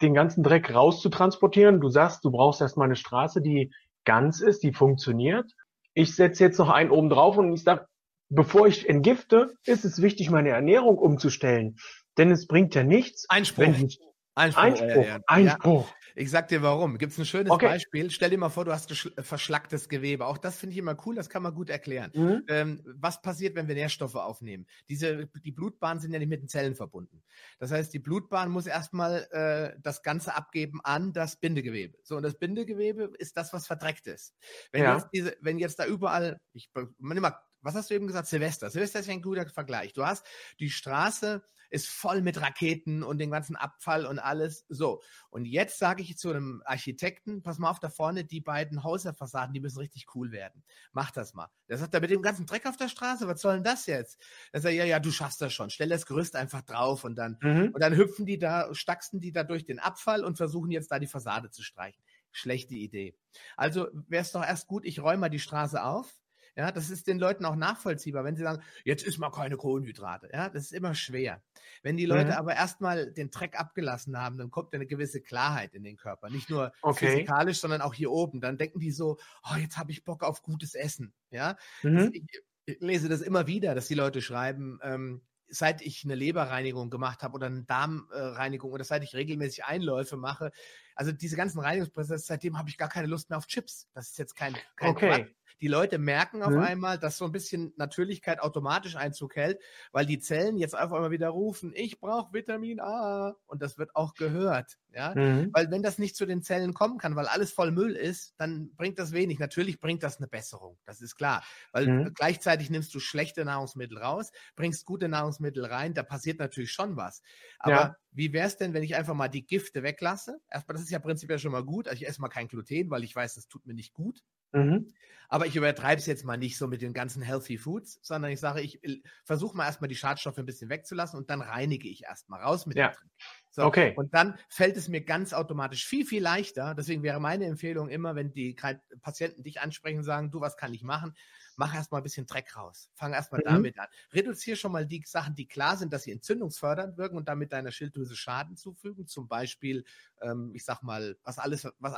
den 0.02 0.14
ganzen 0.14 0.44
Dreck 0.44 0.74
rauszutransportieren. 0.74 1.80
Du 1.80 1.90
sagst, 1.90 2.26
du 2.26 2.32
brauchst 2.32 2.60
erstmal 2.60 2.86
eine 2.86 2.98
Straße, 2.98 3.42
die 3.42 3.72
ganz 4.06 4.42
ist, 4.42 4.64
die 4.64 4.74
funktioniert. 4.74 5.52
Ich 5.94 6.16
setze 6.16 6.44
jetzt 6.44 6.58
noch 6.58 6.70
einen 6.70 6.92
oben 6.92 7.10
drauf 7.10 7.38
und 7.38 7.54
ich 7.54 7.64
sage, 7.64 7.88
bevor 8.30 8.68
ich 8.68 8.90
entgifte, 8.90 9.54
ist 9.66 9.86
es 9.86 10.02
wichtig, 10.02 10.30
meine 10.30 10.50
Ernährung 10.50 10.98
umzustellen. 10.98 11.78
Denn 12.18 12.32
es 12.32 12.48
bringt 12.48 12.76
ja 12.76 12.84
nichts. 12.84 13.26
Einspruch. 13.30 13.64
Wenn 13.64 13.86
ich, 13.86 14.00
Einspruch. 14.36 14.64
Einspruch. 14.64 15.06
Einspruch. 15.28 15.90
Ja. 15.90 15.96
Ich 16.16 16.30
sag 16.30 16.48
dir 16.48 16.62
warum. 16.62 16.98
Gibt 16.98 17.14
es 17.14 17.18
ein 17.18 17.26
schönes 17.26 17.52
okay. 17.52 17.68
Beispiel? 17.68 18.12
Stell 18.12 18.30
dir 18.30 18.38
mal 18.38 18.50
vor, 18.50 18.66
du 18.66 18.72
hast 18.72 18.92
verschlacktes 19.20 19.90
Gewebe. 19.90 20.26
Auch 20.26 20.38
das 20.38 20.58
finde 20.58 20.74
ich 20.74 20.80
immer 20.80 20.96
cool, 21.06 21.16
das 21.16 21.30
kann 21.30 21.44
man 21.44 21.54
gut 21.54 21.70
erklären. 21.70 22.12
Mhm. 22.14 22.44
Ähm, 22.48 22.82
was 22.86 23.22
passiert, 23.22 23.56
wenn 23.56 23.68
wir 23.68 23.76
Nährstoffe 23.76 24.16
aufnehmen? 24.16 24.66
Diese, 24.90 25.28
die 25.28 25.52
Blutbahnen 25.52 26.02
sind 26.02 26.14
ja 26.14 26.20
nicht 26.20 26.30
mit 26.30 26.42
den 26.42 26.48
Zellen 26.48 26.76
verbunden. 26.76 27.24
Das 27.60 27.72
heißt, 27.72 27.94
die 27.94 28.00
Blutbahn 28.00 28.52
muss 28.52 28.66
erstmal 28.66 29.28
äh, 29.32 29.80
das 29.82 30.04
Ganze 30.04 30.36
abgeben 30.36 30.80
an 30.84 31.14
das 31.14 31.38
Bindegewebe. 31.38 31.98
So, 32.04 32.18
und 32.18 32.24
das 32.24 32.38
Bindegewebe 32.38 33.14
ist 33.18 33.38
das, 33.38 33.54
was 33.54 33.68
verdreckt 33.68 34.08
ist. 34.08 34.36
Wenn, 34.72 34.84
ja. 34.84 34.96
jetzt, 34.96 35.10
diese, 35.14 35.36
wenn 35.42 35.58
jetzt 35.58 35.80
da 35.80 35.86
überall, 35.86 36.40
ich 36.54 36.70
nimm 37.00 37.22
mal 37.22 37.38
was 37.64 37.76
hast 37.76 37.90
du 37.90 37.96
eben 37.96 38.08
gesagt? 38.08 38.28
Silvester. 38.28 38.70
Silvester 38.70 39.00
ist 39.00 39.08
ja 39.08 39.14
ein 39.14 39.22
guter 39.22 39.48
Vergleich. 39.48 39.94
Du 39.94 40.06
hast 40.06 40.26
die 40.60 40.70
Straße 40.70 41.44
ist 41.74 41.90
voll 41.90 42.22
mit 42.22 42.40
Raketen 42.40 43.02
und 43.02 43.18
den 43.18 43.32
ganzen 43.32 43.56
Abfall 43.56 44.06
und 44.06 44.20
alles. 44.20 44.64
So. 44.70 45.02
Und 45.32 45.46
jetzt 45.46 45.80
sage 45.80 46.04
ich 46.04 46.20
zu 46.20 46.30
einem 46.30 46.62
Architekten, 46.66 47.42
pass 47.42 47.58
mal 47.58 47.72
auf 47.72 47.80
da 47.80 47.90
vorne, 47.90 48.24
die 48.24 48.42
beiden 48.42 48.84
Häuserfassaden, 48.84 49.56
die 49.56 49.60
müssen 49.60 49.80
richtig 49.80 50.06
cool 50.14 50.32
werden. 50.32 50.64
Mach 50.92 51.10
das 51.10 51.34
mal. 51.34 51.50
Der 51.68 51.80
sagt, 51.80 51.96
da 51.96 52.00
mit 52.00 52.12
dem 52.12 52.22
ganzen 52.22 52.46
Dreck 52.46 52.68
auf 52.68 52.78
der 52.78 52.90
Straße, 52.90 53.28
was 53.28 53.42
soll 53.42 53.56
denn 53.56 53.64
das 53.64 53.88
jetzt? 53.88 54.22
Er 54.52 54.62
sagt, 54.62 54.76
ja, 54.76 54.86
ja, 54.86 55.00
du 55.00 55.10
schaffst 55.10 55.42
das 55.42 55.52
schon. 55.52 55.72
Stell 55.72 55.90
das 55.90 56.06
Gerüst 56.06 56.36
einfach 56.36 56.62
drauf 56.62 57.06
und 57.06 57.16
dann, 57.16 57.40
mhm. 57.42 57.72
und 57.74 57.82
dann 57.82 57.96
hüpfen 57.96 58.28
die 58.28 58.38
da, 58.38 58.72
stacksten 58.76 59.20
die 59.20 59.32
da 59.32 59.44
durch 59.44 59.66
den 59.66 59.80
Abfall 59.80 60.24
und 60.24 60.38
versuchen 60.38 60.70
jetzt 60.70 60.92
da 60.92 61.00
die 61.00 61.08
Fassade 61.08 61.50
zu 61.50 61.64
streichen. 61.64 62.04
Schlechte 62.32 62.76
Idee. 62.76 63.18
Also 63.58 63.88
wäre 64.08 64.22
es 64.22 64.32
doch 64.32 64.44
erst 64.44 64.68
gut, 64.68 64.86
ich 64.86 65.00
räume 65.00 65.22
mal 65.22 65.30
die 65.30 65.40
Straße 65.40 65.84
auf, 65.84 66.14
ja, 66.56 66.72
das 66.72 66.90
ist 66.90 67.08
den 67.08 67.18
Leuten 67.18 67.46
auch 67.46 67.56
nachvollziehbar, 67.56 68.24
wenn 68.24 68.36
sie 68.36 68.44
sagen, 68.44 68.62
jetzt 68.84 69.04
ist 69.04 69.18
mal 69.18 69.32
keine 69.32 69.58
Kohlenhydrate. 69.58 70.30
Ja, 70.32 70.50
das 70.50 70.66
ist 70.66 70.74
immer 70.74 70.94
schwer. 70.94 71.42
Wenn 71.82 71.98
die 71.98 72.06
Leute 72.06 72.32
mhm. 72.32 72.38
aber 72.38 72.56
erstmal 72.56 73.12
den 73.12 73.32
Dreck 73.32 73.60
abgelassen 73.60 74.18
haben, 74.20 74.38
dann 74.38 74.52
kommt 74.52 74.74
eine 74.74 74.86
gewisse 74.86 75.22
Klarheit 75.22 75.74
in 75.74 75.84
den 75.84 75.98
Körper. 75.98 76.30
Nicht 76.30 76.50
nur 76.50 76.72
okay. 76.82 77.08
physikalisch, 77.08 77.60
sondern 77.60 77.82
auch 77.82 77.94
hier 77.94 78.12
oben. 78.12 78.40
Dann 78.40 78.58
denken 78.58 78.80
die 78.80 78.92
so, 78.92 79.18
oh, 79.44 79.56
jetzt 79.58 79.78
habe 79.78 79.92
ich 79.92 80.04
Bock 80.04 80.24
auf 80.24 80.44
gutes 80.44 80.76
Essen. 80.76 81.14
Ja, 81.32 81.58
mhm. 81.82 82.12
ich, 82.14 82.24
ich, 82.66 82.80
lese 82.80 83.10
das 83.10 83.22
immer 83.22 83.48
wieder, 83.48 83.76
dass 83.76 83.88
die 83.88 83.96
Leute 83.96 84.22
schreiben, 84.22 84.80
ähm, 84.84 85.22
seit 85.48 85.82
ich 85.82 86.04
eine 86.04 86.16
Leberreinigung 86.16 86.90
gemacht 86.90 87.24
habe 87.24 87.36
oder 87.36 87.48
eine 87.48 87.64
Darmreinigung 87.64 88.72
oder 88.72 88.84
seit 88.84 89.04
ich 89.04 89.16
regelmäßig 89.16 89.66
Einläufe 89.66 90.18
mache, 90.18 90.52
also 90.96 91.12
diese 91.12 91.36
ganzen 91.36 91.60
Reinigungsprozesse, 91.60 92.26
seitdem 92.26 92.58
habe 92.58 92.70
ich 92.70 92.78
gar 92.78 92.90
keine 92.90 93.08
Lust 93.08 93.30
mehr 93.30 93.38
auf 93.38 93.48
Chips. 93.48 93.88
Das 93.94 94.10
ist 94.10 94.18
jetzt 94.18 94.36
kein, 94.36 94.56
kein 94.76 94.90
okay. 94.90 95.08
Quatsch. 95.08 95.32
Die 95.64 95.70
Leute 95.70 95.98
merken 95.98 96.44
auf 96.44 96.52
mhm. 96.52 96.60
einmal, 96.60 97.00
dass 97.00 97.18
so 97.18 97.24
ein 97.24 97.32
bisschen 97.32 97.74
Natürlichkeit 97.78 98.42
automatisch 98.42 98.98
Einzug 98.98 99.38
hält, 99.38 99.62
weil 99.94 100.06
die 100.06 100.20
Zellen 100.20 100.58
jetzt 100.58 100.78
auf 100.78 100.92
einmal 100.92 101.12
wieder 101.12 101.30
rufen, 101.30 101.72
ich 101.74 102.02
brauche 102.02 102.34
Vitamin 102.34 102.82
A. 102.82 103.36
Und 103.46 103.62
das 103.62 103.78
wird 103.78 103.96
auch 103.96 104.14
gehört. 104.14 104.78
Ja? 104.94 105.14
Mhm. 105.16 105.52
Weil 105.54 105.72
wenn 105.72 105.82
das 105.82 106.00
nicht 106.00 106.18
zu 106.18 106.26
den 106.26 106.42
Zellen 106.42 106.74
kommen 106.74 106.98
kann, 106.98 107.16
weil 107.16 107.28
alles 107.28 107.54
voll 107.54 107.72
Müll 107.72 107.96
ist, 107.96 108.34
dann 108.38 108.76
bringt 108.76 109.00
das 109.00 109.14
wenig. 109.14 109.40
Natürlich 109.40 109.80
bringt 109.80 110.04
das 110.04 110.18
eine 110.18 110.28
Besserung. 110.28 110.78
Das 110.86 111.00
ist 111.00 111.16
klar. 111.16 111.44
Weil 111.72 111.88
mhm. 111.88 112.14
gleichzeitig 112.14 112.70
nimmst 112.70 112.94
du 112.94 113.00
schlechte 113.00 113.46
Nahrungsmittel 113.46 113.98
raus, 113.98 114.32
bringst 114.56 114.86
gute 114.86 115.08
Nahrungsmittel 115.08 115.66
rein, 115.66 115.94
da 115.94 116.04
passiert 116.04 116.40
natürlich 116.40 116.72
schon 116.74 116.98
was. 116.98 117.22
Aber 117.60 117.74
ja. 117.74 117.96
wie 118.12 118.34
wäre 118.34 118.48
es 118.48 118.58
denn, 118.58 118.74
wenn 118.74 118.84
ich 118.84 118.96
einfach 118.96 119.14
mal 119.14 119.30
die 119.30 119.46
Gifte 119.46 119.82
weglasse? 119.82 120.42
Erstmal, 120.50 120.74
das 120.76 120.83
ist 120.84 120.92
ja 120.92 121.00
prinzipiell 121.00 121.40
schon 121.40 121.52
mal 121.52 121.64
gut. 121.64 121.88
Also 121.88 122.02
ich 122.02 122.08
esse 122.08 122.22
mal 122.22 122.30
kein 122.30 122.48
Gluten, 122.48 122.90
weil 122.90 123.04
ich 123.04 123.16
weiß, 123.16 123.36
das 123.36 123.48
tut 123.48 123.66
mir 123.66 123.74
nicht 123.74 123.94
gut. 123.94 124.24
Mhm. 124.54 124.94
Aber 125.30 125.48
ich 125.48 125.56
übertreibe 125.56 126.00
es 126.00 126.06
jetzt 126.06 126.26
mal 126.26 126.38
nicht 126.38 126.58
so 126.58 126.68
mit 126.68 126.84
den 126.84 126.94
ganzen 126.94 127.24
Healthy 127.24 127.58
Foods, 127.58 128.00
sondern 128.04 128.32
ich 128.32 128.40
sage, 128.40 128.62
ich 128.62 128.80
versuche 129.26 129.58
mal 129.58 129.66
erstmal 129.66 129.88
die 129.88 129.96
Schadstoffe 129.96 130.38
ein 130.38 130.46
bisschen 130.46 130.70
wegzulassen 130.70 131.18
und 131.18 131.30
dann 131.30 131.42
reinige 131.42 131.90
ich 131.90 132.04
erstmal 132.04 132.42
raus 132.42 132.68
mit 132.68 132.78
ja. 132.78 132.90
dem 132.90 133.10
So, 133.50 133.64
okay. 133.64 133.94
Und 133.96 134.14
dann 134.14 134.38
fällt 134.50 134.78
es 134.78 134.90
mir 134.90 135.02
ganz 135.02 135.34
automatisch 135.34 135.88
viel, 135.88 136.06
viel 136.06 136.22
leichter. 136.22 136.76
Deswegen 136.76 137.02
wäre 137.02 137.20
meine 137.20 137.46
Empfehlung 137.46 137.90
immer, 137.90 138.16
wenn 138.16 138.32
die 138.32 138.56
Patienten 139.02 139.42
dich 139.42 139.60
ansprechen 139.60 140.00
und 140.00 140.04
sagen, 140.04 140.30
du, 140.30 140.40
was 140.40 140.56
kann 140.56 140.74
ich 140.74 140.84
machen? 140.84 141.16
Mach 141.58 141.74
erstmal 141.74 142.02
ein 142.02 142.04
bisschen 142.04 142.26
Dreck 142.26 142.56
raus. 142.56 142.90
Fang 142.94 143.14
erstmal 143.14 143.42
mhm. 143.42 143.50
damit 143.50 143.80
an. 143.80 143.88
Reduziere 144.12 144.58
schon 144.58 144.72
mal 144.72 144.86
die 144.86 145.04
Sachen, 145.06 145.36
die 145.36 145.48
klar 145.48 145.78
sind, 145.78 145.94
dass 145.94 146.04
sie 146.04 146.12
entzündungsfördernd 146.12 146.98
wirken 146.98 147.18
und 147.18 147.28
damit 147.28 147.54
deiner 147.54 147.72
Schilddrüse 147.72 148.16
Schaden 148.16 148.56
zufügen. 148.56 149.08
Zum 149.08 149.28
Beispiel, 149.28 149.84
ähm, 150.22 150.52
ich 150.54 150.66
sag 150.66 150.84
mal, 150.84 151.18
was 151.24 151.40
alles, 151.40 151.68
was 151.80 151.96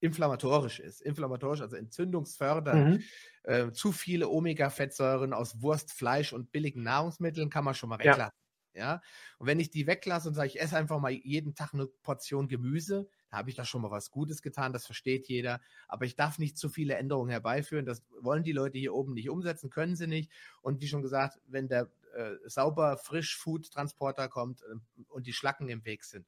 inflammatorisch 0.00 0.80
ist. 0.80 1.00
Inflammatorisch, 1.00 1.60
also 1.60 1.76
entzündungsfördernd. 1.76 2.98
Mhm. 2.98 3.02
Äh, 3.44 3.72
zu 3.72 3.92
viele 3.92 4.28
Omega-Fettsäuren 4.28 5.32
aus 5.32 5.62
Wurst, 5.62 5.92
Fleisch 5.92 6.32
und 6.32 6.52
billigen 6.52 6.82
Nahrungsmitteln 6.82 7.50
kann 7.50 7.64
man 7.64 7.74
schon 7.74 7.88
mal 7.88 7.98
weglassen. 7.98 8.20
Ja. 8.20 8.45
Ja? 8.76 9.00
Und 9.38 9.46
wenn 9.46 9.60
ich 9.60 9.70
die 9.70 9.86
weglasse 9.86 10.28
und 10.28 10.34
sage, 10.34 10.48
ich 10.48 10.60
esse 10.60 10.76
einfach 10.76 11.00
mal 11.00 11.12
jeden 11.12 11.54
Tag 11.54 11.74
eine 11.74 11.86
Portion 11.86 12.48
Gemüse, 12.48 13.08
da 13.30 13.38
habe 13.38 13.50
ich 13.50 13.56
da 13.56 13.64
schon 13.64 13.82
mal 13.82 13.90
was 13.90 14.10
Gutes 14.10 14.42
getan, 14.42 14.72
das 14.72 14.86
versteht 14.86 15.28
jeder. 15.28 15.60
Aber 15.88 16.04
ich 16.04 16.16
darf 16.16 16.38
nicht 16.38 16.58
zu 16.58 16.68
viele 16.68 16.94
Änderungen 16.94 17.30
herbeiführen. 17.30 17.86
Das 17.86 18.02
wollen 18.20 18.44
die 18.44 18.52
Leute 18.52 18.78
hier 18.78 18.94
oben 18.94 19.14
nicht 19.14 19.30
umsetzen, 19.30 19.70
können 19.70 19.96
sie 19.96 20.06
nicht. 20.06 20.30
Und 20.62 20.80
wie 20.80 20.88
schon 20.88 21.02
gesagt, 21.02 21.40
wenn 21.46 21.68
der 21.68 21.90
äh, 22.14 22.34
sauber 22.44 22.96
frisch 22.96 23.36
Food 23.36 23.70
Transporter 23.70 24.28
kommt 24.28 24.62
äh, 24.62 25.02
und 25.08 25.26
die 25.26 25.32
Schlacken 25.32 25.68
im 25.68 25.84
Weg 25.84 26.04
sind, 26.04 26.26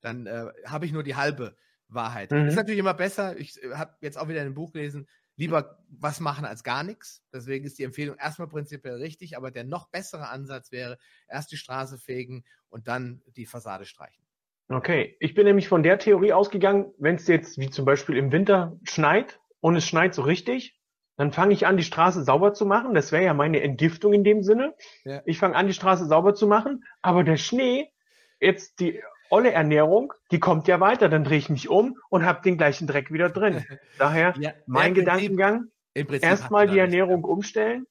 dann 0.00 0.26
äh, 0.26 0.46
habe 0.66 0.86
ich 0.86 0.92
nur 0.92 1.02
die 1.02 1.16
halbe 1.16 1.56
Wahrheit. 1.88 2.30
Mhm. 2.30 2.46
Ist 2.46 2.56
natürlich 2.56 2.80
immer 2.80 2.94
besser. 2.94 3.38
Ich 3.38 3.62
äh, 3.62 3.74
habe 3.74 3.96
jetzt 4.00 4.18
auch 4.18 4.28
wieder 4.28 4.42
ein 4.42 4.54
Buch 4.54 4.72
gelesen. 4.72 5.08
Lieber 5.36 5.78
was 5.88 6.20
machen 6.20 6.44
als 6.44 6.62
gar 6.62 6.84
nichts. 6.84 7.24
Deswegen 7.32 7.64
ist 7.64 7.78
die 7.78 7.84
Empfehlung 7.84 8.16
erstmal 8.16 8.48
prinzipiell 8.48 8.96
richtig, 8.96 9.36
aber 9.36 9.50
der 9.50 9.64
noch 9.64 9.88
bessere 9.88 10.28
Ansatz 10.28 10.70
wäre, 10.70 10.98
erst 11.28 11.50
die 11.52 11.56
Straße 11.56 11.98
fegen 11.98 12.44
und 12.68 12.88
dann 12.88 13.22
die 13.36 13.46
Fassade 13.46 13.84
streichen. 13.84 14.24
Okay, 14.68 15.16
ich 15.20 15.34
bin 15.34 15.44
nämlich 15.44 15.68
von 15.68 15.82
der 15.82 15.98
Theorie 15.98 16.32
ausgegangen, 16.32 16.92
wenn 16.98 17.16
es 17.16 17.26
jetzt 17.26 17.58
wie 17.58 17.68
zum 17.68 17.84
Beispiel 17.84 18.16
im 18.16 18.32
Winter 18.32 18.78
schneit 18.84 19.40
und 19.60 19.76
es 19.76 19.86
schneit 19.86 20.14
so 20.14 20.22
richtig, 20.22 20.80
dann 21.16 21.32
fange 21.32 21.52
ich 21.52 21.66
an, 21.66 21.76
die 21.76 21.84
Straße 21.84 22.24
sauber 22.24 22.54
zu 22.54 22.66
machen. 22.66 22.94
Das 22.94 23.12
wäre 23.12 23.24
ja 23.24 23.34
meine 23.34 23.60
Entgiftung 23.60 24.12
in 24.12 24.24
dem 24.24 24.42
Sinne. 24.42 24.74
Ja. 25.04 25.22
Ich 25.26 25.38
fange 25.38 25.54
an, 25.54 25.66
die 25.66 25.74
Straße 25.74 26.06
sauber 26.06 26.34
zu 26.34 26.46
machen, 26.46 26.84
aber 27.02 27.24
der 27.24 27.36
Schnee, 27.36 27.92
jetzt 28.40 28.80
die 28.80 29.00
olle 29.30 29.52
Ernährung, 29.52 30.12
die 30.30 30.40
kommt 30.40 30.68
ja 30.68 30.80
weiter. 30.80 31.08
Dann 31.08 31.24
drehe 31.24 31.38
ich 31.38 31.50
mich 31.50 31.68
um 31.68 31.96
und 32.10 32.24
habe 32.24 32.42
den 32.42 32.56
gleichen 32.56 32.86
Dreck 32.86 33.12
wieder 33.12 33.30
drin. 33.30 33.64
Daher 33.98 34.34
ja, 34.38 34.52
mein 34.66 34.94
Gedankengang, 34.94 35.66
erstmal 35.94 36.68
die 36.68 36.78
Ernährung 36.78 37.22
nicht. 37.22 37.28
umstellen, 37.28 37.86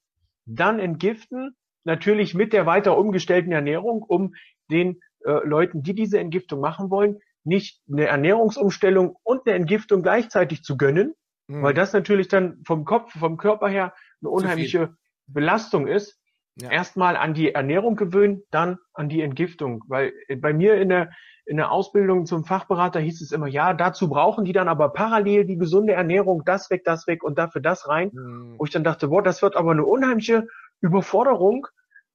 dann 0.46 0.80
entgiften, 0.80 1.56
natürlich 1.84 2.34
mit 2.34 2.54
der 2.54 2.66
weiter 2.66 2.98
umgestellten 2.98 3.52
Ernährung, 3.52 4.04
um 4.04 4.36
den 4.72 5.00
äh, 5.26 5.46
Leuten, 5.46 5.84
die 5.84 5.94
diese 5.94 6.20
Entgiftung 6.20 6.60
machen 6.60 6.90
wollen, 6.90 7.20
nicht 7.44 7.82
eine 7.92 8.06
Ernährungsumstellung 8.06 9.18
und 9.24 9.46
eine 9.46 9.56
Entgiftung 9.56 10.02
gleichzeitig 10.02 10.64
zu 10.64 10.78
gönnen, 10.78 11.14
mhm. 11.48 11.64
weil 11.64 11.74
das 11.74 11.94
natürlich 11.94 12.28
dann 12.28 12.62
vom 12.66 12.86
Kopf, 12.86 13.12
vom 13.12 13.38
Körper 13.38 13.68
her 13.68 13.94
eine 14.22 14.30
unheimliche 14.30 14.96
Belastung 15.28 15.88
ist. 15.88 16.20
Ja. 16.56 16.70
Erstmal 16.70 17.18
an 17.18 17.34
die 17.34 17.54
Ernährung 17.54 17.96
gewöhnen, 17.96 18.44
dann 18.52 18.78
an 18.94 19.10
die 19.10 19.22
Entgiftung. 19.22 19.84
Weil 19.88 20.14
bei 20.38 20.54
mir 20.54 20.76
in 20.76 20.90
der, 20.90 21.10
in 21.46 21.58
der 21.58 21.72
Ausbildung 21.72 22.26
zum 22.26 22.46
Fachberater 22.46 23.00
hieß 23.00 23.22
es 23.22 23.32
immer, 23.32 23.48
ja, 23.48 23.74
dazu 23.74 24.08
brauchen 24.08 24.46
die 24.46 24.54
dann 24.54 24.68
aber 24.68 24.90
parallel 24.90 25.46
die 25.46 25.58
gesunde 25.58 25.94
Ernährung, 25.94 26.44
das 26.46 26.70
weg, 26.70 26.84
das 26.86 27.08
weg 27.08 27.24
und 27.24 27.40
dafür 27.40 27.62
das 27.62 27.88
rein. 27.88 28.12
Mhm. 28.14 28.56
Wo 28.58 28.66
ich 28.66 28.72
dann 28.72 28.84
dachte, 28.84 29.08
boah, 29.08 29.24
das 29.24 29.42
wird 29.42 29.56
aber 29.56 29.72
eine 29.72 29.84
unheimliche 29.84 30.48
Überforderung, 30.80 31.68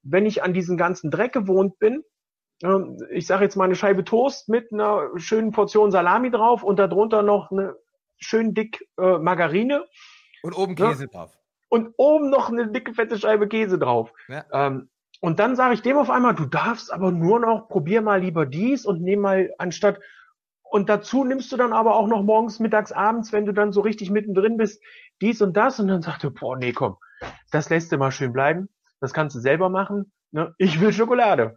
wenn 0.03 0.25
ich 0.25 0.43
an 0.43 0.55
diesen 0.55 0.77
ganzen 0.77 1.11
Dreck 1.11 1.33
gewohnt 1.33 1.79
bin. 1.81 2.05
Ähm, 2.63 2.97
ich 3.11 3.27
sage 3.27 3.43
jetzt 3.43 3.57
mal 3.57 3.65
eine 3.65 3.75
Scheibe 3.75 4.05
Toast 4.05 4.49
mit 4.49 4.73
einer 4.73 5.09
schönen 5.17 5.51
Portion 5.51 5.91
Salami 5.91 6.31
drauf 6.31 6.63
und 6.63 6.79
darunter 6.79 7.23
noch 7.23 7.51
eine 7.51 7.75
schön 8.19 8.55
dick 8.55 8.87
äh, 8.99 9.19
Margarine. 9.19 9.85
Und 10.43 10.57
oben 10.57 10.77
Käse 10.77 11.05
ja. 11.05 11.11
drauf 11.11 11.38
und 11.69 11.95
oben 11.97 12.31
noch 12.31 12.51
eine 12.51 12.69
dicke, 12.69 12.95
fette 12.95 13.19
Scheibe 13.19 13.49
Käse 13.49 13.79
drauf. 13.79 14.13
Ja. 14.29 14.45
Ähm, 14.53 14.89
und 15.21 15.41
dann 15.41 15.57
sage 15.57 15.75
ich 15.75 15.83
dem 15.83 15.97
auf 15.97 16.11
einmal, 16.11 16.35
du 16.35 16.47
darfst 16.47 16.93
aber 16.93 17.11
nur 17.11 17.41
noch, 17.41 17.69
probier 17.69 18.03
mal 18.03 18.21
lieber 18.21 18.47
dies 18.47 18.87
und 18.87 19.03
nimm 19.03 19.21
mal 19.21 19.53
anstatt, 19.59 19.99
und 20.71 20.89
dazu 20.89 21.25
nimmst 21.25 21.51
du 21.51 21.57
dann 21.57 21.73
aber 21.73 21.97
auch 21.97 22.07
noch 22.09 22.23
morgens, 22.23 22.61
mittags, 22.61 22.93
abends, 22.93 23.33
wenn 23.33 23.47
du 23.47 23.53
dann 23.53 23.73
so 23.73 23.81
richtig 23.81 24.11
mittendrin 24.11 24.57
bist, 24.57 24.83
dies 25.21 25.41
und 25.41 25.57
das. 25.57 25.81
Und 25.81 25.89
dann 25.89 26.03
sagt 26.03 26.25
er, 26.25 26.31
boah, 26.31 26.57
nee, 26.57 26.73
komm, 26.73 26.97
das 27.51 27.71
lässt 27.71 27.91
du 27.91 27.97
mal 27.97 28.11
schön 28.13 28.33
bleiben. 28.33 28.69
Das 29.01 29.15
kannst 29.15 29.35
du 29.37 29.41
selber 29.41 29.71
machen. 29.71 30.13
Ne? 30.31 30.55
Ich 30.59 30.81
will 30.81 30.93
Schokolade. 30.93 31.57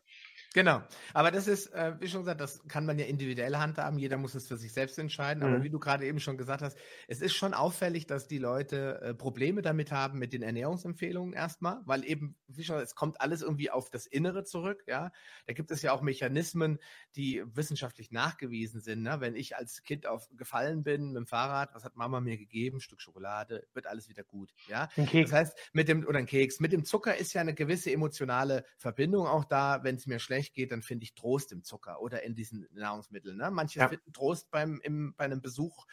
Genau. 0.53 0.83
Aber 1.13 1.31
das 1.31 1.47
ist, 1.47 1.67
äh, 1.67 1.93
wie 1.99 2.09
schon 2.09 2.21
gesagt, 2.21 2.41
das 2.41 2.61
kann 2.67 2.85
man 2.85 2.99
ja 2.99 3.05
individuell 3.05 3.55
handhaben. 3.55 3.97
Jeder 3.97 4.17
muss 4.17 4.35
es 4.35 4.47
für 4.47 4.57
sich 4.57 4.73
selbst 4.73 4.99
entscheiden. 4.99 5.43
Mhm. 5.43 5.49
Aber 5.49 5.63
wie 5.63 5.69
du 5.69 5.79
gerade 5.79 6.05
eben 6.05 6.19
schon 6.19 6.37
gesagt 6.37 6.61
hast, 6.61 6.77
es 7.07 7.21
ist 7.21 7.33
schon 7.33 7.53
auffällig, 7.53 8.05
dass 8.05 8.27
die 8.27 8.37
Leute 8.37 8.99
äh, 9.01 9.13
Probleme 9.13 9.61
damit 9.61 9.93
haben 9.93 10.19
mit 10.19 10.33
den 10.33 10.41
Ernährungsempfehlungen 10.41 11.33
erstmal, 11.33 11.79
weil 11.85 12.03
eben, 12.03 12.35
wie 12.47 12.65
schon, 12.65 12.79
es 12.79 12.95
kommt 12.95 13.21
alles 13.21 13.41
irgendwie 13.41 13.71
auf 13.71 13.89
das 13.89 14.05
Innere 14.05 14.43
zurück. 14.43 14.83
Ja, 14.87 15.13
da 15.45 15.53
gibt 15.53 15.71
es 15.71 15.81
ja 15.83 15.93
auch 15.93 16.01
Mechanismen, 16.01 16.79
die 17.15 17.43
wissenschaftlich 17.45 18.11
nachgewiesen 18.11 18.81
sind. 18.81 19.03
Ne? 19.03 19.17
Wenn 19.19 19.35
ich 19.35 19.55
als 19.55 19.83
Kind 19.83 20.05
auf 20.05 20.27
gefallen 20.35 20.83
bin 20.83 21.07
mit 21.07 21.17
dem 21.17 21.27
Fahrrad, 21.27 21.73
was 21.73 21.85
hat 21.85 21.95
Mama 21.95 22.19
mir 22.19 22.37
gegeben? 22.37 22.77
Ein 22.77 22.81
Stück 22.81 23.01
Schokolade, 23.01 23.65
wird 23.73 23.87
alles 23.87 24.09
wieder 24.09 24.23
gut. 24.23 24.53
Ja. 24.67 24.89
Das 25.21 25.31
heißt, 25.31 25.57
mit 25.71 25.87
dem 25.87 26.05
oder 26.05 26.19
ein 26.19 26.25
Keks, 26.25 26.59
mit 26.59 26.73
dem 26.73 26.83
Zucker 26.83 27.15
ist 27.15 27.33
ja 27.33 27.41
eine 27.41 27.53
gewisse 27.53 27.91
emotionale 27.91 28.65
Verbindung 28.77 29.27
auch 29.27 29.45
da, 29.45 29.83
wenn 29.83 29.95
es 29.95 30.07
mir 30.07 30.19
schlecht 30.19 30.40
schlecht 30.41 30.53
geht, 30.53 30.71
dann 30.71 30.81
finde 30.81 31.03
ich 31.03 31.13
Trost 31.13 31.51
im 31.51 31.63
Zucker 31.63 32.01
oder 32.01 32.23
in 32.23 32.35
diesen 32.35 32.67
Nahrungsmitteln. 32.71 33.37
Ne? 33.37 33.51
Manche 33.51 33.79
ja. 33.79 33.87
finden 33.87 34.11
Trost 34.13 34.49
beim, 34.51 34.81
im, 34.83 35.13
bei 35.15 35.25
einem 35.25 35.41
Besuch 35.41 35.85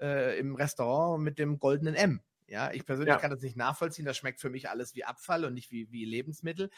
äh, 0.00 0.38
im 0.38 0.54
Restaurant 0.54 1.22
mit 1.22 1.38
dem 1.38 1.58
goldenen 1.58 1.94
M. 1.94 2.20
Ja, 2.46 2.70
ich 2.72 2.84
persönlich 2.84 3.14
ja. 3.14 3.18
kann 3.18 3.30
das 3.30 3.40
nicht 3.40 3.56
nachvollziehen. 3.56 4.04
Das 4.04 4.18
schmeckt 4.18 4.40
für 4.40 4.50
mich 4.50 4.68
alles 4.68 4.94
wie 4.94 5.04
Abfall 5.04 5.46
und 5.46 5.54
nicht 5.54 5.70
wie, 5.70 5.90
wie 5.90 6.04
Lebensmittel. 6.04 6.70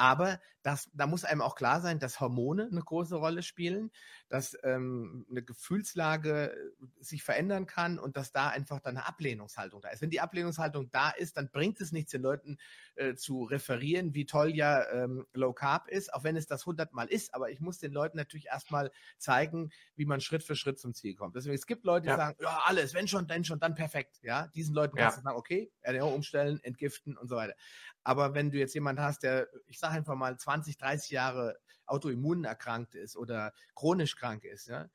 Aber 0.00 0.40
das, 0.62 0.88
da 0.94 1.06
muss 1.06 1.26
einem 1.26 1.42
auch 1.42 1.54
klar 1.54 1.82
sein, 1.82 1.98
dass 1.98 2.20
Hormone 2.20 2.68
eine 2.72 2.80
große 2.80 3.16
Rolle 3.16 3.42
spielen, 3.42 3.90
dass 4.30 4.56
ähm, 4.62 5.26
eine 5.30 5.42
Gefühlslage 5.42 6.54
äh, 6.54 6.56
sich 7.00 7.22
verändern 7.22 7.66
kann 7.66 7.98
und 7.98 8.16
dass 8.16 8.32
da 8.32 8.48
einfach 8.48 8.80
dann 8.80 8.96
eine 8.96 9.06
Ablehnungshaltung 9.06 9.82
da 9.82 9.90
ist. 9.90 10.00
Wenn 10.00 10.08
die 10.08 10.22
Ablehnungshaltung 10.22 10.90
da 10.90 11.10
ist, 11.10 11.36
dann 11.36 11.50
bringt 11.50 11.82
es 11.82 11.92
nichts, 11.92 12.12
den 12.12 12.22
Leuten 12.22 12.56
äh, 12.94 13.14
zu 13.14 13.44
referieren, 13.44 14.14
wie 14.14 14.24
toll 14.24 14.56
ja 14.56 14.88
ähm, 14.90 15.26
Low 15.34 15.52
Carb 15.52 15.86
ist, 15.86 16.14
auch 16.14 16.24
wenn 16.24 16.36
es 16.36 16.46
das 16.46 16.64
hundertmal 16.64 17.08
ist. 17.08 17.34
Aber 17.34 17.50
ich 17.50 17.60
muss 17.60 17.78
den 17.78 17.92
Leuten 17.92 18.16
natürlich 18.16 18.46
erstmal 18.46 18.90
zeigen, 19.18 19.70
wie 19.96 20.06
man 20.06 20.22
Schritt 20.22 20.42
für 20.42 20.56
Schritt 20.56 20.78
zum 20.78 20.94
Ziel 20.94 21.14
kommt. 21.14 21.36
Deswegen, 21.36 21.54
es 21.54 21.66
gibt 21.66 21.84
Leute, 21.84 22.04
die 22.04 22.08
ja. 22.08 22.16
sagen, 22.16 22.38
ja, 22.40 22.62
alles, 22.64 22.94
wenn 22.94 23.06
schon, 23.06 23.26
dann 23.26 23.44
schon, 23.44 23.60
dann 23.60 23.74
perfekt. 23.74 24.18
Ja, 24.22 24.46
diesen 24.48 24.74
Leuten 24.74 24.96
kannst 24.96 25.18
ja. 25.18 25.20
du 25.20 25.24
sagen, 25.24 25.38
okay, 25.38 25.70
Ernährung 25.82 26.14
umstellen, 26.14 26.58
entgiften 26.62 27.18
und 27.18 27.28
so 27.28 27.36
weiter. 27.36 27.54
Aber 28.02 28.34
wenn 28.34 28.50
du 28.50 28.58
jetzt 28.58 28.74
jemanden 28.74 29.02
hast, 29.02 29.22
der, 29.22 29.48
ich 29.66 29.78
sage 29.90 29.98
einfach 29.98 30.14
mal, 30.14 30.38
20, 30.38 30.76
30 30.78 31.10
Jahre 31.10 31.58
autoimmun 31.86 32.44
erkrankt 32.44 32.94
ist 32.94 33.16
oder 33.16 33.52
chronisch 33.74 34.16
krank 34.16 34.44
ist, 34.44 34.68
ja, 34.68 34.88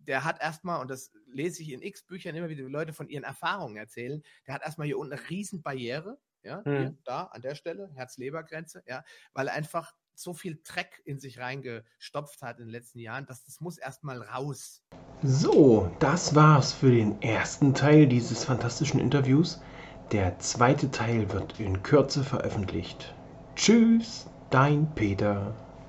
der 0.00 0.24
hat 0.24 0.40
erstmal, 0.40 0.80
und 0.80 0.90
das 0.90 1.12
lese 1.26 1.62
ich 1.62 1.72
in 1.72 1.82
x 1.82 2.02
Büchern 2.02 2.34
immer 2.34 2.48
wieder, 2.48 2.66
wie 2.66 2.70
Leute 2.70 2.92
von 2.92 3.08
ihren 3.08 3.24
Erfahrungen 3.24 3.76
erzählen, 3.76 4.22
der 4.46 4.54
hat 4.54 4.62
erstmal 4.62 4.86
hier 4.86 4.98
unten 4.98 5.14
eine 5.14 5.30
Riesenbarriere, 5.30 6.18
ja, 6.42 6.62
mhm. 6.64 6.76
hier, 6.76 6.96
da, 7.04 7.24
an 7.24 7.42
der 7.42 7.54
Stelle, 7.54 7.90
Herz-Leber-Grenze, 7.94 8.82
ja, 8.86 9.04
weil 9.32 9.48
einfach 9.48 9.94
so 10.14 10.34
viel 10.34 10.60
Dreck 10.62 11.00
in 11.04 11.18
sich 11.18 11.38
reingestopft 11.38 12.42
hat 12.42 12.58
in 12.58 12.66
den 12.66 12.72
letzten 12.72 12.98
Jahren, 12.98 13.24
dass 13.26 13.44
das 13.44 13.60
muss 13.60 13.78
erstmal 13.78 14.20
raus. 14.22 14.82
So, 15.22 15.94
das 16.00 16.34
war's 16.34 16.72
für 16.72 16.90
den 16.90 17.22
ersten 17.22 17.74
Teil 17.74 18.06
dieses 18.06 18.44
fantastischen 18.44 19.00
Interviews. 19.00 19.62
Der 20.10 20.38
zweite 20.40 20.90
Teil 20.90 21.32
wird 21.32 21.58
in 21.58 21.82
Kürze 21.82 22.24
veröffentlicht. 22.24 23.14
Tschüss, 23.54 24.26
dein 24.50 24.94
Peter. 24.94 25.54